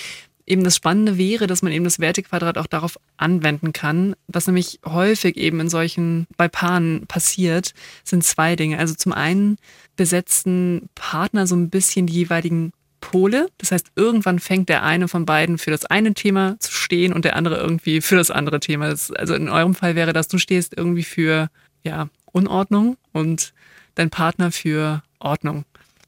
eben 0.47 0.65
das 0.65 0.77
Spannende 0.77 1.19
wäre, 1.19 1.47
dass 1.47 1.63
man 1.63 1.73
eben 1.73 1.85
das 1.85 1.99
Wertequadrat 1.99 2.59
auch 2.59 2.67
darauf 2.67 2.99
anwenden 3.17 3.73
kann. 3.73 4.17
Was 4.27 4.47
nämlich 4.47 4.81
häufig 4.85 5.37
eben 5.37 5.61
in 5.61 5.69
solchen, 5.69 6.27
bei 6.37 6.49
Paaren 6.49 7.07
passiert, 7.07 7.75
sind 8.03 8.25
zwei 8.25 8.57
Dinge. 8.57 8.79
Also 8.79 8.95
zum 8.95 9.13
einen 9.13 9.59
besetzen 9.97 10.89
Partner 10.95 11.47
so 11.47 11.55
ein 11.55 11.71
bisschen 11.71 12.07
die 12.07 12.15
jeweiligen 12.15 12.73
Pole. 13.01 13.49
Das 13.59 13.73
heißt, 13.73 13.93
irgendwann 13.95 14.39
fängt 14.39 14.69
der 14.69 14.83
eine 14.83 15.09
von 15.09 15.25
beiden 15.25 15.59
für 15.59 15.71
das 15.71 15.85
eine 15.85 16.15
Thema 16.15 16.57
zu 16.59 16.73
stehen 16.73 17.13
und 17.13 17.25
der 17.25 17.37
andere 17.37 17.59
irgendwie 17.59 18.01
für 18.01 18.17
das 18.17 18.31
andere 18.31 18.61
Thema. 18.61 18.89
Das, 18.89 19.11
also 19.11 19.35
in 19.35 19.49
eurem 19.49 19.75
Fall 19.75 19.95
wäre 19.95 20.13
das, 20.13 20.29
du 20.29 20.39
stehst 20.39 20.77
irgendwie 20.77 21.05
für 21.05 21.49
ja, 21.85 22.09
Unordnung 22.33 22.97
und 23.13 23.53
dein 23.99 24.11
Partner 24.11 24.53
für 24.53 25.03
Ordnung. 25.19 25.65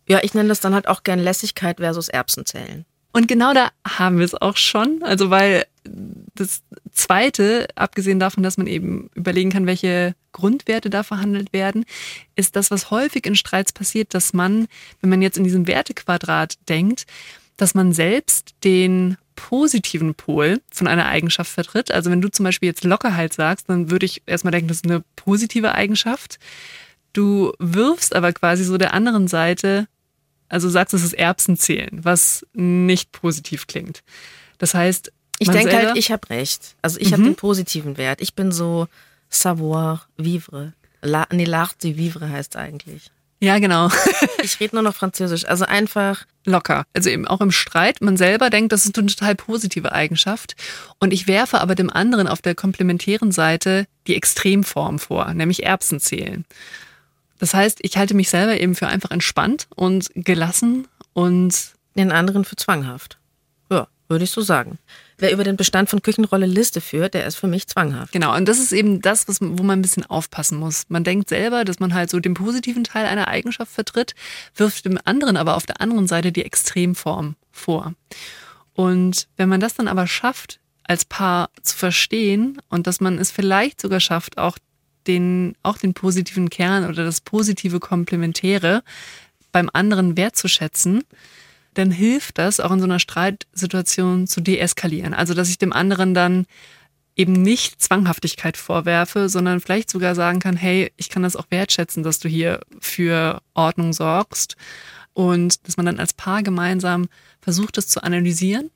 Ja, 0.06 0.20
ich 0.22 0.34
nenne 0.34 0.48
das 0.48 0.60
dann 0.60 0.74
halt 0.74 0.88
auch 0.88 1.02
gern 1.02 1.18
Lässigkeit 1.18 1.78
versus 1.78 2.08
Erbsenzählen. 2.08 2.84
Und 3.12 3.26
genau 3.26 3.52
da 3.52 3.70
haben 3.86 4.18
wir 4.18 4.24
es 4.24 4.34
auch 4.34 4.56
schon. 4.56 5.02
Also 5.02 5.30
weil 5.30 5.64
das 6.34 6.62
Zweite, 6.92 7.68
abgesehen 7.74 8.20
davon, 8.20 8.42
dass 8.42 8.56
man 8.56 8.66
eben 8.66 9.10
überlegen 9.14 9.50
kann, 9.50 9.66
welche 9.66 10.14
Grundwerte 10.32 10.90
da 10.90 11.02
verhandelt 11.02 11.52
werden, 11.52 11.84
ist 12.36 12.54
das, 12.54 12.70
was 12.70 12.90
häufig 12.90 13.26
in 13.26 13.34
Streits 13.34 13.72
passiert, 13.72 14.14
dass 14.14 14.32
man, 14.32 14.68
wenn 15.00 15.10
man 15.10 15.22
jetzt 15.22 15.38
in 15.38 15.44
diesem 15.44 15.66
Wertequadrat 15.66 16.54
denkt, 16.68 17.06
dass 17.56 17.74
man 17.74 17.92
selbst 17.92 18.54
den 18.64 19.16
positiven 19.34 20.14
Pol 20.14 20.60
von 20.70 20.86
einer 20.86 21.06
Eigenschaft 21.06 21.50
vertritt. 21.50 21.90
Also 21.90 22.10
wenn 22.10 22.20
du 22.20 22.30
zum 22.30 22.44
Beispiel 22.44 22.68
jetzt 22.68 22.84
Lockerheit 22.84 23.32
sagst, 23.32 23.68
dann 23.68 23.90
würde 23.90 24.06
ich 24.06 24.22
erstmal 24.26 24.52
denken, 24.52 24.68
das 24.68 24.78
ist 24.78 24.84
eine 24.84 25.02
positive 25.16 25.72
Eigenschaft. 25.72 26.38
Du 27.12 27.52
wirfst 27.58 28.14
aber 28.14 28.32
quasi 28.32 28.64
so 28.64 28.78
der 28.78 28.94
anderen 28.94 29.28
Seite 29.28 29.88
also 30.50 30.68
sagst, 30.68 30.92
es 30.94 31.04
ist 31.04 31.14
Erbsenzählen, 31.14 32.00
was 32.02 32.44
nicht 32.52 33.12
positiv 33.12 33.66
klingt. 33.68 34.02
Das 34.58 34.74
heißt, 34.74 35.12
ich 35.38 35.48
denke 35.48 35.74
halt, 35.74 35.96
ich 35.96 36.10
habe 36.10 36.28
recht. 36.28 36.74
Also 36.82 37.00
ich 37.00 37.08
mhm. 37.08 37.12
habe 37.12 37.22
den 37.22 37.34
positiven 37.36 37.96
Wert. 37.96 38.20
Ich 38.20 38.34
bin 38.34 38.52
so 38.52 38.88
savoir 39.30 40.06
vivre. 40.18 40.74
La, 41.00 41.26
nee, 41.32 41.44
l'art 41.44 41.82
de 41.82 41.96
vivre 41.96 42.28
heißt 42.28 42.56
eigentlich. 42.56 43.10
Ja, 43.38 43.58
genau. 43.58 43.90
ich 44.42 44.60
rede 44.60 44.76
nur 44.76 44.82
noch 44.82 44.94
Französisch. 44.94 45.46
Also 45.46 45.64
einfach. 45.64 46.26
Locker. 46.44 46.84
Also 46.94 47.08
eben 47.08 47.26
auch 47.26 47.40
im 47.40 47.52
Streit. 47.52 48.02
Man 48.02 48.16
selber 48.16 48.50
denkt, 48.50 48.72
das 48.72 48.84
ist 48.84 48.98
eine 48.98 49.06
total 49.06 49.34
positive 49.34 49.92
Eigenschaft. 49.92 50.56
Und 50.98 51.12
ich 51.12 51.26
werfe 51.26 51.60
aber 51.60 51.74
dem 51.74 51.90
anderen 51.90 52.26
auf 52.26 52.42
der 52.42 52.54
komplementären 52.54 53.30
Seite 53.30 53.86
die 54.08 54.16
Extremform 54.16 54.98
vor, 54.98 55.32
nämlich 55.32 55.62
Erbsenzählen. 55.64 56.44
Das 57.40 57.54
heißt, 57.54 57.78
ich 57.82 57.96
halte 57.96 58.14
mich 58.14 58.30
selber 58.30 58.60
eben 58.60 58.74
für 58.74 58.86
einfach 58.86 59.10
entspannt 59.10 59.66
und 59.74 60.10
gelassen 60.14 60.86
und 61.14 61.72
den 61.96 62.12
anderen 62.12 62.44
für 62.44 62.56
zwanghaft. 62.56 63.18
Ja, 63.70 63.88
würde 64.08 64.24
ich 64.24 64.30
so 64.30 64.42
sagen. 64.42 64.78
Wer 65.16 65.32
über 65.32 65.42
den 65.42 65.56
Bestand 65.56 65.88
von 65.88 66.02
Küchenrolle 66.02 66.46
Liste 66.46 66.80
führt, 66.80 67.14
der 67.14 67.26
ist 67.26 67.36
für 67.36 67.46
mich 67.46 67.66
zwanghaft. 67.66 68.12
Genau, 68.12 68.36
und 68.36 68.46
das 68.46 68.58
ist 68.58 68.72
eben 68.72 69.00
das, 69.00 69.26
was, 69.26 69.38
wo 69.40 69.62
man 69.62 69.78
ein 69.78 69.82
bisschen 69.82 70.04
aufpassen 70.04 70.58
muss. 70.58 70.84
Man 70.88 71.02
denkt 71.02 71.30
selber, 71.30 71.64
dass 71.64 71.80
man 71.80 71.94
halt 71.94 72.10
so 72.10 72.20
den 72.20 72.34
positiven 72.34 72.84
Teil 72.84 73.06
einer 73.06 73.28
Eigenschaft 73.28 73.72
vertritt, 73.72 74.14
wirft 74.54 74.84
dem 74.84 74.98
anderen 75.04 75.36
aber 75.36 75.56
auf 75.56 75.66
der 75.66 75.80
anderen 75.80 76.06
Seite 76.06 76.32
die 76.32 76.44
Extremform 76.44 77.36
vor. 77.50 77.94
Und 78.74 79.28
wenn 79.36 79.48
man 79.48 79.60
das 79.60 79.74
dann 79.74 79.88
aber 79.88 80.06
schafft, 80.06 80.60
als 80.84 81.04
Paar 81.04 81.50
zu 81.62 81.76
verstehen 81.76 82.60
und 82.68 82.86
dass 82.86 83.00
man 83.00 83.18
es 83.18 83.30
vielleicht 83.30 83.80
sogar 83.80 84.00
schafft, 84.00 84.38
auch 84.38 84.58
den, 85.06 85.54
auch 85.62 85.78
den 85.78 85.94
positiven 85.94 86.50
Kern 86.50 86.84
oder 86.84 87.04
das 87.04 87.20
positive 87.20 87.80
Komplementäre 87.80 88.82
beim 89.52 89.70
anderen 89.72 90.16
wertzuschätzen, 90.16 91.02
dann 91.74 91.90
hilft 91.90 92.38
das 92.38 92.60
auch 92.60 92.70
in 92.72 92.80
so 92.80 92.84
einer 92.84 92.98
Streitsituation 92.98 94.26
zu 94.26 94.40
deeskalieren. 94.40 95.14
Also, 95.14 95.34
dass 95.34 95.48
ich 95.48 95.58
dem 95.58 95.72
anderen 95.72 96.14
dann 96.14 96.46
eben 97.16 97.32
nicht 97.32 97.82
Zwanghaftigkeit 97.82 98.56
vorwerfe, 98.56 99.28
sondern 99.28 99.60
vielleicht 99.60 99.90
sogar 99.90 100.14
sagen 100.14 100.40
kann, 100.40 100.56
hey, 100.56 100.92
ich 100.96 101.08
kann 101.08 101.22
das 101.22 101.36
auch 101.36 101.46
wertschätzen, 101.50 102.02
dass 102.02 102.18
du 102.18 102.28
hier 102.28 102.60
für 102.80 103.42
Ordnung 103.54 103.92
sorgst 103.92 104.56
und 105.12 105.66
dass 105.66 105.76
man 105.76 105.86
dann 105.86 105.98
als 105.98 106.14
Paar 106.14 106.42
gemeinsam 106.42 107.08
versucht, 107.40 107.76
das 107.76 107.88
zu 107.88 108.02
analysieren 108.02 108.70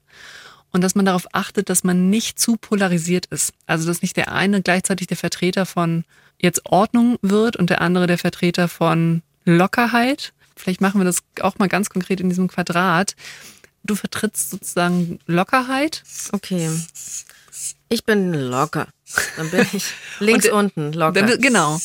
und 0.74 0.80
dass 0.80 0.96
man 0.96 1.04
darauf 1.04 1.28
achtet, 1.32 1.70
dass 1.70 1.84
man 1.84 2.10
nicht 2.10 2.40
zu 2.40 2.56
polarisiert 2.56 3.26
ist. 3.26 3.52
Also 3.64 3.86
dass 3.86 4.02
nicht 4.02 4.16
der 4.16 4.32
eine 4.32 4.60
gleichzeitig 4.60 5.06
der 5.06 5.16
Vertreter 5.16 5.66
von 5.66 6.04
jetzt 6.42 6.66
Ordnung 6.66 7.16
wird 7.22 7.54
und 7.56 7.70
der 7.70 7.80
andere 7.80 8.08
der 8.08 8.18
Vertreter 8.18 8.66
von 8.66 9.22
Lockerheit. 9.44 10.32
Vielleicht 10.56 10.80
machen 10.80 11.00
wir 11.00 11.04
das 11.04 11.22
auch 11.40 11.58
mal 11.58 11.68
ganz 11.68 11.90
konkret 11.90 12.20
in 12.20 12.28
diesem 12.28 12.48
Quadrat. 12.48 13.14
Du 13.84 13.94
vertrittst 13.94 14.50
sozusagen 14.50 15.20
Lockerheit. 15.26 16.02
Okay. 16.32 16.68
Ich 17.88 18.04
bin 18.04 18.34
locker. 18.34 18.88
Dann 19.36 19.50
bin 19.50 19.64
ich 19.72 19.92
links 20.18 20.48
und, 20.48 20.76
unten 20.76 20.92
locker. 20.92 21.38
Genau. 21.38 21.78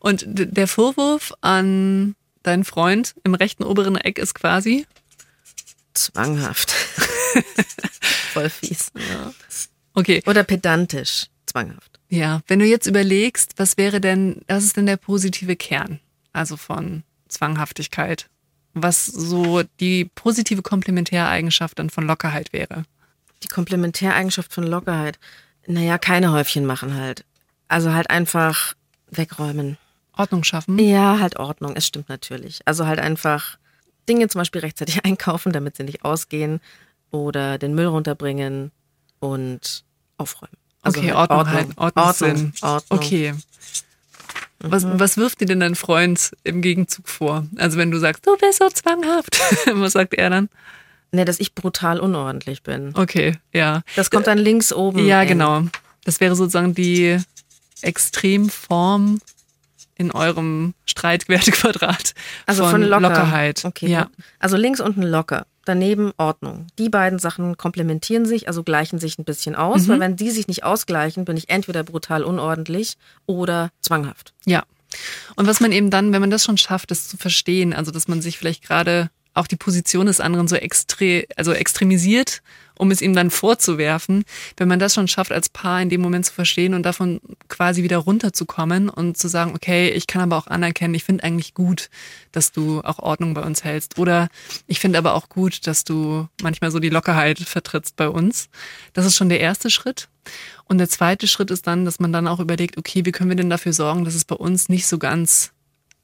Und 0.00 0.24
der 0.26 0.66
Vorwurf 0.66 1.32
an 1.42 2.16
deinen 2.42 2.64
Freund 2.64 3.14
im 3.22 3.34
rechten 3.34 3.62
oberen 3.62 3.94
Eck 3.94 4.18
ist 4.18 4.34
quasi 4.34 4.84
zwanghaft. 5.94 6.74
Voll 8.42 8.50
fies. 8.50 8.92
Ja. 8.94 9.32
Okay. 9.94 10.22
Oder 10.26 10.44
pedantisch, 10.44 11.26
zwanghaft. 11.46 12.00
Ja, 12.08 12.42
wenn 12.46 12.58
du 12.58 12.66
jetzt 12.66 12.86
überlegst, 12.86 13.54
was 13.56 13.76
wäre 13.76 14.00
denn, 14.00 14.42
was 14.46 14.64
ist 14.64 14.76
denn 14.76 14.86
der 14.86 14.96
positive 14.96 15.56
Kern? 15.56 16.00
Also 16.32 16.56
von 16.56 17.04
Zwanghaftigkeit. 17.28 18.28
Was 18.74 19.06
so 19.06 19.62
die 19.80 20.06
positive 20.14 20.62
Komplementäreigenschaft 20.62 21.78
dann 21.78 21.90
von 21.90 22.06
Lockerheit 22.06 22.52
wäre? 22.52 22.84
Die 23.42 23.48
Komplementäreigenschaft 23.48 24.52
von 24.52 24.64
Lockerheit. 24.64 25.18
Naja, 25.66 25.98
keine 25.98 26.32
Häufchen 26.32 26.64
machen 26.64 26.94
halt. 26.94 27.24
Also 27.68 27.92
halt 27.92 28.10
einfach 28.10 28.74
wegräumen. 29.10 29.78
Ordnung 30.16 30.44
schaffen? 30.44 30.78
Ja, 30.78 31.18
halt 31.18 31.38
Ordnung. 31.38 31.76
Es 31.76 31.86
stimmt 31.86 32.08
natürlich. 32.08 32.60
Also 32.64 32.86
halt 32.86 32.98
einfach 32.98 33.58
Dinge 34.08 34.28
zum 34.28 34.40
Beispiel 34.40 34.60
rechtzeitig 34.62 35.04
einkaufen, 35.04 35.52
damit 35.52 35.76
sie 35.76 35.84
nicht 35.84 36.04
ausgehen 36.04 36.60
oder 37.12 37.58
den 37.58 37.74
Müll 37.74 37.86
runterbringen 37.86 38.72
und 39.20 39.84
aufräumen. 40.18 40.56
Also 40.82 40.98
okay, 40.98 41.12
halt 41.12 41.30
Ordnung, 41.30 41.46
Ordnung, 41.48 41.72
Ordnung, 41.76 42.04
Ordnung, 42.04 42.52
Ordnung. 42.62 42.98
Okay. 42.98 43.34
Was, 44.58 44.84
mhm. 44.84 45.00
was 45.00 45.16
wirft 45.16 45.40
dir 45.40 45.46
denn 45.46 45.60
dein 45.60 45.74
Freund 45.74 46.32
im 46.44 46.62
Gegenzug 46.62 47.08
vor? 47.08 47.46
Also 47.56 47.78
wenn 47.78 47.90
du 47.90 47.98
sagst, 47.98 48.26
du 48.26 48.36
bist 48.36 48.58
so 48.58 48.68
zwanghaft, 48.68 49.40
was 49.74 49.92
sagt 49.92 50.14
er 50.14 50.30
dann? 50.30 50.48
Ne, 51.10 51.24
dass 51.24 51.40
ich 51.40 51.54
brutal 51.54 52.00
unordentlich 52.00 52.62
bin. 52.62 52.92
Okay, 52.94 53.36
ja. 53.52 53.82
Das 53.96 54.10
kommt 54.10 54.26
dann 54.26 54.38
links 54.38 54.72
oben. 54.72 55.04
Ja, 55.04 55.24
genau. 55.24 55.64
Das 56.04 56.20
wäre 56.20 56.34
sozusagen 56.34 56.74
die 56.74 57.18
Extremform 57.82 59.20
in 59.96 60.10
eurem 60.12 60.74
Streitwertequadrat 60.86 62.14
also 62.46 62.62
von, 62.62 62.72
von 62.72 62.82
locker. 62.82 63.08
Lockerheit. 63.08 63.64
Okay. 63.64 63.88
Ja. 63.88 64.08
Also 64.38 64.56
links 64.56 64.80
unten 64.80 65.02
locker, 65.02 65.46
daneben 65.64 66.12
Ordnung. 66.16 66.66
Die 66.78 66.88
beiden 66.88 67.18
Sachen 67.18 67.56
komplementieren 67.56 68.26
sich, 68.26 68.48
also 68.48 68.62
gleichen 68.62 68.98
sich 68.98 69.18
ein 69.18 69.24
bisschen 69.24 69.54
aus, 69.54 69.82
mhm. 69.82 69.88
weil 69.88 70.00
wenn 70.00 70.16
die 70.16 70.30
sich 70.30 70.48
nicht 70.48 70.64
ausgleichen, 70.64 71.24
bin 71.24 71.36
ich 71.36 71.48
entweder 71.48 71.82
brutal 71.82 72.24
unordentlich 72.24 72.96
oder 73.26 73.70
zwanghaft. 73.80 74.32
Ja. 74.44 74.64
Und 75.36 75.46
was 75.46 75.60
man 75.60 75.72
eben 75.72 75.90
dann, 75.90 76.12
wenn 76.12 76.20
man 76.20 76.30
das 76.30 76.44
schon 76.44 76.58
schafft, 76.58 76.90
das 76.90 77.08
zu 77.08 77.16
verstehen, 77.16 77.72
also 77.72 77.90
dass 77.90 78.08
man 78.08 78.20
sich 78.20 78.38
vielleicht 78.38 78.62
gerade 78.62 79.10
auch 79.34 79.46
die 79.46 79.56
Position 79.56 80.06
des 80.06 80.20
anderen 80.20 80.48
so 80.48 80.56
extre 80.56 81.24
also 81.36 81.52
extremisiert, 81.52 82.42
um 82.76 82.90
es 82.90 83.00
ihm 83.00 83.14
dann 83.14 83.30
vorzuwerfen. 83.30 84.24
Wenn 84.56 84.68
man 84.68 84.78
das 84.78 84.94
schon 84.94 85.08
schafft, 85.08 85.32
als 85.32 85.48
Paar 85.48 85.80
in 85.80 85.88
dem 85.88 86.00
Moment 86.00 86.26
zu 86.26 86.32
verstehen 86.32 86.74
und 86.74 86.82
davon 86.82 87.20
quasi 87.48 87.82
wieder 87.82 87.98
runterzukommen 87.98 88.88
und 88.88 89.16
zu 89.16 89.28
sagen, 89.28 89.52
okay, 89.54 89.90
ich 89.90 90.06
kann 90.06 90.22
aber 90.22 90.36
auch 90.36 90.46
anerkennen, 90.46 90.94
ich 90.94 91.04
finde 91.04 91.24
eigentlich 91.24 91.54
gut, 91.54 91.88
dass 92.32 92.52
du 92.52 92.80
auch 92.80 92.98
Ordnung 92.98 93.34
bei 93.34 93.42
uns 93.42 93.64
hältst. 93.64 93.98
Oder 93.98 94.28
ich 94.66 94.80
finde 94.80 94.98
aber 94.98 95.14
auch 95.14 95.28
gut, 95.28 95.66
dass 95.66 95.84
du 95.84 96.28
manchmal 96.42 96.70
so 96.70 96.78
die 96.78 96.90
Lockerheit 96.90 97.38
vertrittst 97.38 97.96
bei 97.96 98.08
uns. 98.08 98.48
Das 98.92 99.06
ist 99.06 99.16
schon 99.16 99.28
der 99.28 99.40
erste 99.40 99.70
Schritt. 99.70 100.08
Und 100.64 100.78
der 100.78 100.88
zweite 100.88 101.26
Schritt 101.26 101.50
ist 101.50 101.66
dann, 101.66 101.84
dass 101.84 102.00
man 102.00 102.12
dann 102.12 102.28
auch 102.28 102.40
überlegt, 102.40 102.78
okay, 102.78 103.04
wie 103.04 103.12
können 103.12 103.30
wir 103.30 103.36
denn 103.36 103.50
dafür 103.50 103.72
sorgen, 103.72 104.04
dass 104.04 104.14
es 104.14 104.24
bei 104.24 104.36
uns 104.36 104.68
nicht 104.68 104.86
so 104.86 104.98
ganz 104.98 105.52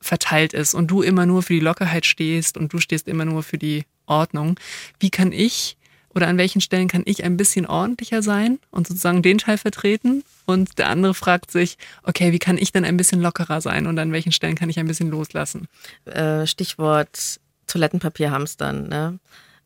verteilt 0.01 0.53
ist 0.53 0.75
und 0.75 0.89
du 0.89 1.03
immer 1.03 1.27
nur 1.27 1.43
für 1.43 1.55
die 1.55 1.61
Lockerheit 1.61 2.07
stehst 2.07 2.57
und 2.57 2.73
du 2.73 2.79
stehst 2.79 3.09
immer 3.09 3.25
nur 3.25 3.43
für 3.43 3.59
die 3.59 3.85
Ordnung. 4.07 4.59
Wie 5.01 5.11
kann 5.11 5.33
ich 5.33 5.77
oder 6.15 6.29
an 6.29 6.39
welchen 6.39 6.61
Stellen 6.61 6.89
kann 6.89 7.03
ich 7.05 7.25
ein 7.25 7.37
bisschen 7.37 7.67
ordentlicher 7.67 8.23
sein 8.23 8.59
und 8.71 8.87
sozusagen 8.87 9.23
den 9.23 9.39
Teil 9.39 9.59
vertreten? 9.59 10.25
Und 10.47 10.79
der 10.79 10.89
andere 10.89 11.15
fragt 11.15 11.51
sich, 11.51 11.77
okay, 12.03 12.33
wie 12.33 12.39
kann 12.39 12.59
ich 12.59 12.73
denn 12.73 12.85
ein 12.85 12.97
bisschen 12.97 13.21
lockerer 13.21 13.61
sein 13.61 13.87
und 13.87 13.99
an 13.99 14.13
welchen 14.13 14.33
Stellen 14.33 14.55
kann 14.55 14.71
ich 14.71 14.79
ein 14.79 14.87
bisschen 14.87 15.11
loslassen? 15.11 15.69
Äh, 16.07 16.47
Stichwort 16.47 17.41
Toilettenpapier 17.67 18.31
hamstern. 18.31 18.89
Ne? 18.89 19.19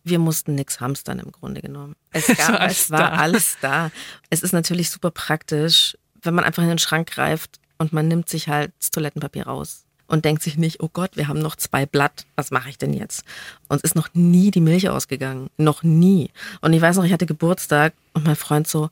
Wir 0.03 0.19
mussten 0.19 0.57
nichts 0.57 0.81
hamstern 0.81 1.21
im 1.21 1.31
Grunde 1.31 1.63
genommen. 1.63 1.95
Es, 2.11 2.27
gab, 2.37 2.69
es 2.69 2.91
war 2.91 3.13
alles 3.13 3.59
da. 3.61 3.91
Es 4.29 4.43
ist 4.43 4.53
natürlich 4.53 4.91
super 4.91 5.13
praktisch, 5.13 5.97
wenn 6.21 6.35
man 6.35 6.45
einfach 6.45 6.65
in 6.65 6.69
den 6.69 6.79
Schrank 6.79 7.09
greift 7.09 7.61
und 7.79 7.93
man 7.93 8.09
nimmt 8.09 8.29
sich 8.29 8.49
halt 8.49 8.73
das 8.81 8.91
Toilettenpapier 8.91 9.47
raus 9.47 9.85
und 10.13 10.27
denkt 10.27 10.43
sich 10.43 10.59
nicht, 10.59 10.83
oh 10.83 10.91
Gott, 10.93 11.17
wir 11.17 11.27
haben 11.27 11.39
noch 11.39 11.57
zwei 11.57 11.87
Blatt, 11.87 12.27
was 12.37 12.51
mache 12.51 12.69
ich 12.69 12.77
denn 12.77 12.93
jetzt? 12.93 13.25
Uns 13.69 13.81
ist 13.83 13.95
noch 13.95 14.11
nie 14.13 14.51
die 14.51 14.61
Milch 14.61 14.91
ausgegangen, 14.91 15.49
noch 15.57 15.83
nie. 15.83 16.31
Und 16.61 16.75
ich 16.75 16.83
weiß 16.83 16.97
noch, 16.97 17.05
ich 17.05 17.15
hatte 17.15 17.25
Geburtstag 17.25 17.95
und 18.13 18.27
mein 18.27 18.37
Freund 18.37 18.69
so, 18.69 18.91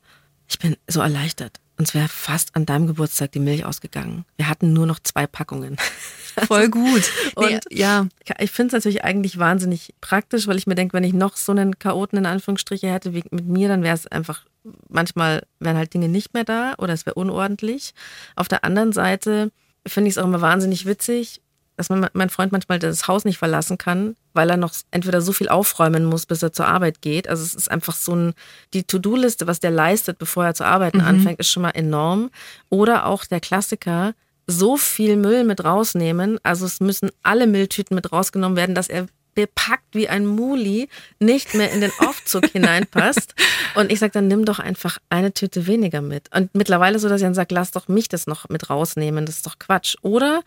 ich 0.48 0.58
bin 0.58 0.76
so 0.88 1.00
erleichtert. 1.00 1.60
Uns 1.76 1.94
wäre 1.94 2.08
fast 2.08 2.56
an 2.56 2.64
deinem 2.64 2.86
Geburtstag 2.86 3.32
die 3.32 3.38
Milch 3.38 3.66
ausgegangen. 3.66 4.24
Wir 4.38 4.48
hatten 4.48 4.72
nur 4.72 4.86
noch 4.86 4.98
zwei 4.98 5.26
Packungen. 5.26 5.76
Voll 6.46 6.70
gut. 6.70 7.10
und 7.34 7.50
nee, 7.50 7.60
ja, 7.70 8.06
ich 8.38 8.50
finde 8.50 8.68
es 8.68 8.72
natürlich 8.72 9.04
eigentlich 9.04 9.38
wahnsinnig 9.38 9.94
praktisch, 10.00 10.46
weil 10.46 10.56
ich 10.56 10.66
mir 10.66 10.74
denke, 10.74 10.94
wenn 10.94 11.04
ich 11.04 11.12
noch 11.12 11.36
so 11.36 11.52
einen 11.52 11.78
Chaoten 11.78 12.18
in 12.18 12.26
Anführungsstriche 12.26 12.90
hätte 12.90 13.12
wie 13.12 13.24
mit 13.30 13.44
mir, 13.44 13.68
dann 13.68 13.82
wäre 13.82 13.94
es 13.94 14.06
einfach, 14.06 14.46
manchmal 14.88 15.42
wären 15.58 15.76
halt 15.76 15.92
Dinge 15.92 16.08
nicht 16.08 16.32
mehr 16.32 16.44
da 16.44 16.76
oder 16.78 16.94
es 16.94 17.04
wäre 17.04 17.14
unordentlich. 17.14 17.92
Auf 18.36 18.48
der 18.48 18.64
anderen 18.64 18.92
Seite 18.92 19.50
finde 19.86 20.08
ich 20.08 20.14
es 20.14 20.18
auch 20.18 20.24
immer 20.26 20.40
wahnsinnig 20.40 20.86
witzig, 20.86 21.40
dass 21.76 21.88
man, 21.88 22.08
mein 22.12 22.28
Freund 22.28 22.52
manchmal 22.52 22.78
das 22.78 23.08
Haus 23.08 23.24
nicht 23.24 23.38
verlassen 23.38 23.78
kann, 23.78 24.14
weil 24.34 24.50
er 24.50 24.58
noch 24.58 24.74
entweder 24.90 25.22
so 25.22 25.32
viel 25.32 25.48
aufräumen 25.48 26.04
muss, 26.04 26.26
bis 26.26 26.42
er 26.42 26.52
zur 26.52 26.68
Arbeit 26.68 27.00
geht. 27.00 27.26
Also 27.26 27.42
es 27.42 27.54
ist 27.54 27.70
einfach 27.70 27.94
so 27.94 28.14
ein, 28.14 28.34
die 28.74 28.84
To-Do-Liste, 28.84 29.46
was 29.46 29.60
der 29.60 29.70
leistet, 29.70 30.18
bevor 30.18 30.44
er 30.44 30.54
zu 30.54 30.64
arbeiten 30.64 30.98
mhm. 30.98 31.06
anfängt, 31.06 31.40
ist 31.40 31.50
schon 31.50 31.62
mal 31.62 31.70
enorm. 31.70 32.30
Oder 32.68 33.06
auch 33.06 33.24
der 33.24 33.40
Klassiker, 33.40 34.12
so 34.46 34.76
viel 34.76 35.16
Müll 35.16 35.44
mit 35.44 35.64
rausnehmen. 35.64 36.38
Also 36.42 36.66
es 36.66 36.80
müssen 36.80 37.10
alle 37.22 37.46
Mülltüten 37.46 37.94
mit 37.94 38.12
rausgenommen 38.12 38.56
werden, 38.56 38.74
dass 38.74 38.88
er 38.88 39.06
bepackt 39.40 39.94
wie 39.94 40.08
ein 40.08 40.26
Muli 40.26 40.88
nicht 41.18 41.54
mehr 41.54 41.70
in 41.72 41.80
den 41.80 41.92
Aufzug 41.98 42.46
hineinpasst. 42.46 43.34
Und 43.74 43.90
ich 43.90 43.98
sage, 43.98 44.12
dann 44.12 44.28
nimm 44.28 44.44
doch 44.44 44.58
einfach 44.58 44.98
eine 45.08 45.32
Tüte 45.32 45.66
weniger 45.66 46.00
mit. 46.00 46.34
Und 46.34 46.54
mittlerweile 46.54 46.98
so, 46.98 47.08
dass 47.08 47.20
ich 47.20 47.26
dann 47.26 47.34
sage, 47.34 47.54
lass 47.54 47.70
doch 47.70 47.88
mich 47.88 48.08
das 48.08 48.26
noch 48.26 48.48
mit 48.48 48.68
rausnehmen. 48.68 49.24
Das 49.24 49.36
ist 49.36 49.46
doch 49.46 49.58
Quatsch. 49.58 49.96
Oder 50.02 50.42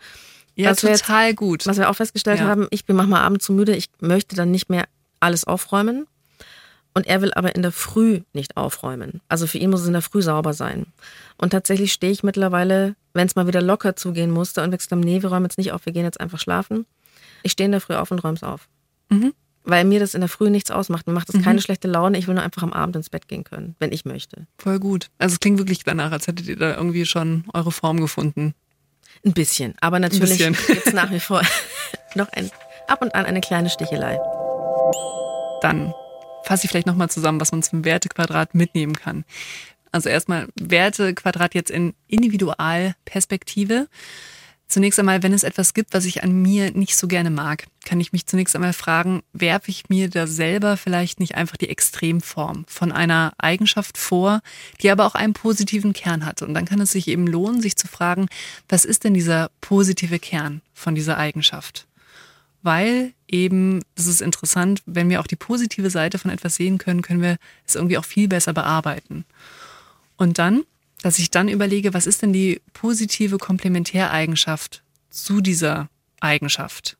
ja, 0.54 0.74
total 0.74 1.28
jetzt, 1.28 1.36
gut. 1.36 1.66
Was 1.66 1.78
wir 1.78 1.90
auch 1.90 1.96
festgestellt 1.96 2.40
ja. 2.40 2.46
haben, 2.46 2.68
ich 2.70 2.84
bin 2.84 2.94
manchmal 2.94 3.22
abends 3.22 3.44
zu 3.46 3.52
müde, 3.52 3.74
ich 3.74 3.88
möchte 4.00 4.36
dann 4.36 4.50
nicht 4.50 4.70
mehr 4.70 4.84
alles 5.20 5.44
aufräumen. 5.44 6.06
Und 6.96 7.08
er 7.08 7.20
will 7.20 7.34
aber 7.34 7.56
in 7.56 7.62
der 7.62 7.72
Früh 7.72 8.20
nicht 8.32 8.56
aufräumen. 8.56 9.20
Also 9.28 9.48
für 9.48 9.58
ihn 9.58 9.70
muss 9.70 9.80
es 9.80 9.88
in 9.88 9.94
der 9.94 10.02
Früh 10.02 10.22
sauber 10.22 10.52
sein. 10.52 10.86
Und 11.36 11.50
tatsächlich 11.50 11.92
stehe 11.92 12.12
ich 12.12 12.22
mittlerweile, 12.22 12.94
wenn 13.14 13.26
es 13.26 13.34
mal 13.34 13.48
wieder 13.48 13.60
locker 13.60 13.96
zugehen 13.96 14.30
musste 14.30 14.62
und 14.62 14.70
wir 14.70 14.78
gesagt 14.78 14.92
haben, 14.92 15.00
nee, 15.00 15.20
wir 15.20 15.28
räumen 15.28 15.46
jetzt 15.46 15.58
nicht 15.58 15.72
auf, 15.72 15.86
wir 15.86 15.92
gehen 15.92 16.04
jetzt 16.04 16.20
einfach 16.20 16.38
schlafen. 16.38 16.86
Ich 17.42 17.52
stehe 17.52 17.66
in 17.66 17.72
der 17.72 17.80
Früh 17.80 17.94
auf 17.94 18.12
und 18.12 18.22
räume 18.22 18.36
es 18.36 18.44
auf. 18.44 18.68
Mhm. 19.14 19.32
Weil 19.66 19.84
mir 19.84 19.98
das 19.98 20.14
in 20.14 20.20
der 20.20 20.28
Früh 20.28 20.50
nichts 20.50 20.70
ausmacht. 20.70 21.06
Mir 21.06 21.14
macht 21.14 21.30
das 21.30 21.36
mhm. 21.36 21.42
keine 21.42 21.62
schlechte 21.62 21.88
Laune. 21.88 22.18
Ich 22.18 22.26
will 22.26 22.34
nur 22.34 22.44
einfach 22.44 22.62
am 22.62 22.74
Abend 22.74 22.96
ins 22.96 23.08
Bett 23.08 23.28
gehen 23.28 23.44
können, 23.44 23.76
wenn 23.78 23.92
ich 23.92 24.04
möchte. 24.04 24.46
Voll 24.58 24.78
gut. 24.78 25.08
Also 25.18 25.34
es 25.34 25.40
klingt 25.40 25.58
wirklich 25.58 25.84
danach, 25.84 26.12
als 26.12 26.26
hättet 26.26 26.46
ihr 26.48 26.56
da 26.56 26.76
irgendwie 26.76 27.06
schon 27.06 27.44
eure 27.54 27.72
Form 27.72 27.98
gefunden. 27.98 28.54
Ein 29.24 29.32
bisschen. 29.32 29.74
Aber 29.80 29.98
natürlich 29.98 30.38
gibt 30.66 30.86
es 30.86 30.92
nach 30.92 31.10
wie 31.10 31.20
vor 31.20 31.42
noch 32.14 32.28
ein, 32.32 32.50
ab 32.88 33.00
und 33.00 33.14
an 33.14 33.24
eine 33.24 33.40
kleine 33.40 33.70
Stichelei. 33.70 34.18
Dann 35.62 35.94
fasse 36.44 36.66
ich 36.66 36.70
vielleicht 36.70 36.86
nochmal 36.86 37.08
zusammen, 37.08 37.40
was 37.40 37.52
man 37.52 37.62
zum 37.62 37.84
Wertequadrat 37.86 38.54
mitnehmen 38.54 38.94
kann. 38.94 39.24
Also 39.92 40.08
erstmal 40.08 40.48
Wertequadrat 40.60 41.54
jetzt 41.54 41.70
in 41.70 41.94
Individualperspektive. 42.08 43.88
Zunächst 44.74 44.98
einmal, 44.98 45.22
wenn 45.22 45.32
es 45.32 45.44
etwas 45.44 45.72
gibt, 45.72 45.94
was 45.94 46.04
ich 46.04 46.24
an 46.24 46.32
mir 46.32 46.72
nicht 46.72 46.96
so 46.96 47.06
gerne 47.06 47.30
mag, 47.30 47.68
kann 47.84 48.00
ich 48.00 48.10
mich 48.10 48.26
zunächst 48.26 48.56
einmal 48.56 48.72
fragen, 48.72 49.22
werfe 49.32 49.70
ich 49.70 49.88
mir 49.88 50.10
da 50.10 50.26
selber 50.26 50.76
vielleicht 50.76 51.20
nicht 51.20 51.36
einfach 51.36 51.56
die 51.56 51.68
Extremform 51.68 52.64
von 52.66 52.90
einer 52.90 53.34
Eigenschaft 53.38 53.96
vor, 53.96 54.40
die 54.82 54.90
aber 54.90 55.06
auch 55.06 55.14
einen 55.14 55.32
positiven 55.32 55.92
Kern 55.92 56.26
hat. 56.26 56.42
Und 56.42 56.54
dann 56.54 56.64
kann 56.64 56.80
es 56.80 56.90
sich 56.90 57.06
eben 57.06 57.28
lohnen, 57.28 57.62
sich 57.62 57.76
zu 57.76 57.86
fragen, 57.86 58.26
was 58.68 58.84
ist 58.84 59.04
denn 59.04 59.14
dieser 59.14 59.48
positive 59.60 60.18
Kern 60.18 60.60
von 60.72 60.96
dieser 60.96 61.18
Eigenschaft? 61.18 61.86
Weil 62.62 63.12
eben, 63.28 63.80
das 63.94 64.08
ist 64.08 64.22
interessant, 64.22 64.82
wenn 64.86 65.08
wir 65.08 65.20
auch 65.20 65.28
die 65.28 65.36
positive 65.36 65.88
Seite 65.88 66.18
von 66.18 66.32
etwas 66.32 66.56
sehen 66.56 66.78
können, 66.78 67.02
können 67.02 67.22
wir 67.22 67.36
es 67.64 67.76
irgendwie 67.76 67.96
auch 67.96 68.04
viel 68.04 68.26
besser 68.26 68.52
bearbeiten. 68.52 69.24
Und 70.16 70.40
dann 70.40 70.64
dass 71.04 71.18
ich 71.18 71.30
dann 71.30 71.48
überlege, 71.48 71.92
was 71.92 72.06
ist 72.06 72.22
denn 72.22 72.32
die 72.32 72.62
positive 72.72 73.36
Komplementäreigenschaft 73.36 74.82
zu 75.10 75.42
dieser 75.42 75.90
Eigenschaft? 76.20 76.96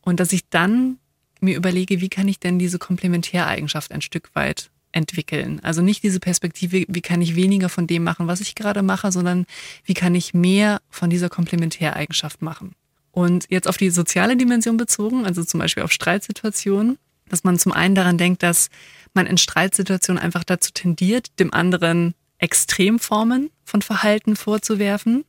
Und 0.00 0.18
dass 0.18 0.32
ich 0.32 0.48
dann 0.50 0.98
mir 1.40 1.56
überlege, 1.56 2.00
wie 2.00 2.08
kann 2.08 2.26
ich 2.26 2.40
denn 2.40 2.58
diese 2.58 2.80
Komplementäreigenschaft 2.80 3.92
ein 3.92 4.02
Stück 4.02 4.34
weit 4.34 4.70
entwickeln. 4.90 5.60
Also 5.62 5.82
nicht 5.82 6.02
diese 6.02 6.18
Perspektive, 6.18 6.84
wie 6.88 7.00
kann 7.00 7.22
ich 7.22 7.36
weniger 7.36 7.68
von 7.68 7.86
dem 7.86 8.02
machen, 8.02 8.26
was 8.26 8.40
ich 8.40 8.56
gerade 8.56 8.82
mache, 8.82 9.12
sondern 9.12 9.46
wie 9.84 9.94
kann 9.94 10.16
ich 10.16 10.34
mehr 10.34 10.80
von 10.90 11.08
dieser 11.08 11.28
Komplementäreigenschaft 11.28 12.42
machen. 12.42 12.72
Und 13.12 13.44
jetzt 13.50 13.68
auf 13.68 13.76
die 13.76 13.90
soziale 13.90 14.36
Dimension 14.36 14.78
bezogen, 14.78 15.26
also 15.26 15.44
zum 15.44 15.60
Beispiel 15.60 15.84
auf 15.84 15.92
Streitsituationen, 15.92 16.98
dass 17.28 17.44
man 17.44 17.58
zum 17.58 17.72
einen 17.72 17.94
daran 17.94 18.18
denkt, 18.18 18.42
dass 18.42 18.68
man 19.14 19.26
in 19.26 19.38
Streitsituationen 19.38 20.20
einfach 20.20 20.42
dazu 20.42 20.72
tendiert, 20.72 21.28
dem 21.38 21.52
anderen 21.52 22.14
Extremformen 22.38 23.50
von 23.64 23.82
Verhalten 23.82 24.36
vorzuwerfen 24.36 25.24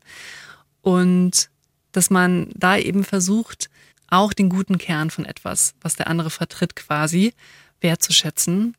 und 0.82 1.50
dass 1.92 2.10
man 2.10 2.50
da 2.56 2.78
eben 2.78 3.04
versucht, 3.04 3.70
auch 4.10 4.34
den 4.34 4.50
guten 4.50 4.78
Kern 4.78 5.10
von 5.10 5.26
etwas, 5.26 5.74
was 5.82 5.96
der 5.96 6.08
andere 6.08 6.30
vertritt, 6.30 6.76
quasi 6.76 7.34
wertzuschätzen 7.82 8.76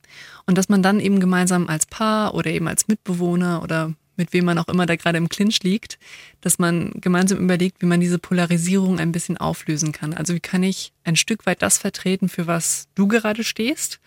und 0.46 0.58
dass 0.58 0.68
man 0.68 0.82
dann 0.82 1.00
eben 1.00 1.20
gemeinsam 1.20 1.68
als 1.68 1.86
Paar 1.86 2.34
oder 2.34 2.50
eben 2.50 2.68
als 2.68 2.88
Mitbewohner 2.88 3.62
oder 3.62 3.94
mit 4.16 4.32
wem 4.32 4.44
man 4.44 4.58
auch 4.58 4.66
immer 4.66 4.84
da 4.84 4.96
gerade 4.96 5.16
im 5.16 5.28
Clinch 5.28 5.62
liegt, 5.62 5.98
dass 6.40 6.58
man 6.58 6.90
gemeinsam 7.00 7.38
überlegt, 7.38 7.80
wie 7.80 7.86
man 7.86 8.00
diese 8.00 8.18
Polarisierung 8.18 8.98
ein 8.98 9.12
bisschen 9.12 9.36
auflösen 9.36 9.92
kann. 9.92 10.12
Also 10.12 10.34
wie 10.34 10.40
kann 10.40 10.64
ich 10.64 10.92
ein 11.04 11.14
Stück 11.14 11.46
weit 11.46 11.62
das 11.62 11.78
vertreten, 11.78 12.28
für 12.28 12.48
was 12.48 12.88
du 12.96 13.06
gerade 13.06 13.44
stehst, 13.44 14.00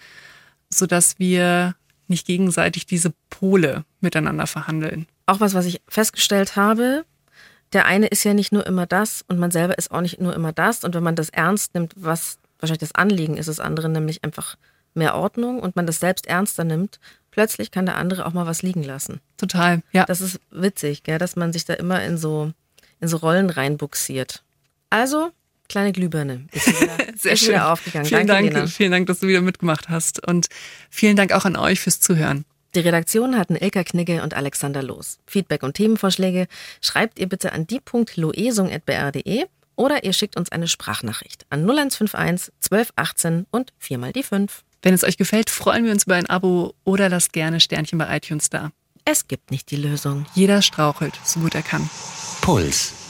sodass 0.70 1.18
wir 1.18 1.76
nicht 2.12 2.28
gegenseitig 2.28 2.86
diese 2.86 3.14
Pole 3.32 3.84
miteinander 4.00 4.46
verhandeln. 4.46 5.08
Auch 5.26 5.40
was, 5.40 5.56
was 5.56 5.66
ich 5.66 5.82
festgestellt 5.88 6.56
habe, 6.56 7.04
der 7.74 7.86
eine 7.86 8.08
ist 8.08 8.24
ja 8.24 8.34
nicht 8.34 8.52
nur 8.52 8.68
immer 8.68 8.86
das 8.86 9.24
und 9.28 9.40
man 9.40 9.50
selber 9.50 9.78
ist 9.78 9.92
auch 9.92 10.02
nicht 10.02 10.20
nur 10.22 10.36
immer 10.36 10.52
das. 10.52 10.84
Und 10.84 10.94
wenn 10.94 11.04
man 11.04 11.16
das 11.16 11.30
ernst 11.30 11.74
nimmt, 11.74 11.94
was 11.96 12.38
wahrscheinlich 12.60 12.80
das 12.82 12.96
Anliegen 12.96 13.38
ist 13.38 13.48
des 13.48 13.60
anderen, 13.60 13.94
nämlich 13.94 14.24
einfach 14.24 14.58
mehr 14.94 15.16
Ordnung 15.16 15.60
und 15.60 15.76
man 15.76 15.88
das 15.88 16.00
selbst 16.00 16.28
ernster 16.28 16.64
nimmt, 16.64 17.00
plötzlich 17.32 17.72
kann 17.72 17.86
der 17.86 17.98
andere 17.98 18.26
auch 18.26 18.34
mal 18.34 18.46
was 18.46 18.62
liegen 18.62 18.84
lassen. 18.84 19.22
Total, 19.38 19.82
ja. 19.92 20.06
Das 20.06 20.22
ist 20.22 20.40
witzig, 20.52 21.04
gell, 21.04 21.18
dass 21.18 21.36
man 21.36 21.54
sich 21.54 21.66
da 21.66 21.74
immer 21.74 22.04
in 22.04 22.18
so, 22.18 22.52
in 23.00 23.08
so 23.08 23.18
Rollen 23.18 23.50
reinbuxiert. 23.50 24.44
Also, 24.90 25.32
kleine 25.72 25.92
Glühbirne. 25.92 26.46
Ist 26.52 26.68
wieder, 26.68 26.98
Sehr 27.18 27.34
ist 27.34 27.40
schön. 27.40 27.50
Wieder 27.50 27.72
aufgegangen. 27.72 28.06
Vielen 28.06 28.28
Danke, 28.28 28.54
Dank, 28.54 28.70
vielen 28.70 28.92
Dank, 28.92 29.08
dass 29.08 29.20
du 29.20 29.28
wieder 29.28 29.42
mitgemacht 29.42 29.90
hast. 29.90 30.26
Und 30.28 30.48
vielen 30.90 31.16
Dank 31.16 31.32
auch 31.32 31.46
an 31.46 31.56
euch 31.56 31.80
fürs 31.80 32.00
Zuhören. 32.00 32.46
Die 32.76 32.80
Redaktion 32.80 33.38
hatten 33.38 33.56
Ilka 33.56 33.84
Knigge 33.84 34.22
und 34.24 34.34
Alexander 34.34 34.84
Loos. 34.84 35.20
Feedback 35.26 35.64
und 35.64 35.74
Themenvorschläge 35.74 36.48
schreibt 36.82 37.20
ihr 37.20 37.28
bitte 37.28 37.52
an 37.52 37.68
die.loesung.br.de 37.68 39.46
oder 39.76 40.04
ihr 40.04 40.14
schickt 40.14 40.38
uns 40.38 40.52
eine 40.52 40.68
Sprachnachricht 40.68 41.46
an 41.50 41.62
0151 41.62 42.54
1218 42.72 43.48
und 43.52 43.74
viermal 43.78 44.14
die 44.14 44.24
5. 44.24 44.64
Wenn 44.84 44.94
es 44.94 45.04
euch 45.04 45.18
gefällt, 45.18 45.50
freuen 45.50 45.86
wir 45.86 45.92
uns 45.92 46.06
über 46.06 46.16
ein 46.16 46.30
Abo 46.30 46.74
oder 46.84 47.10
lasst 47.10 47.34
gerne 47.34 47.60
Sternchen 47.60 47.98
bei 48.00 48.16
iTunes 48.16 48.50
da. 48.50 48.72
Es 49.06 49.28
gibt 49.28 49.52
nicht 49.52 49.72
die 49.72 49.76
Lösung. 49.76 50.26
Jeder 50.34 50.62
strauchelt, 50.62 51.14
so 51.24 51.40
gut 51.40 51.56
er 51.56 51.64
kann. 51.64 51.90
Puls. 52.42 53.01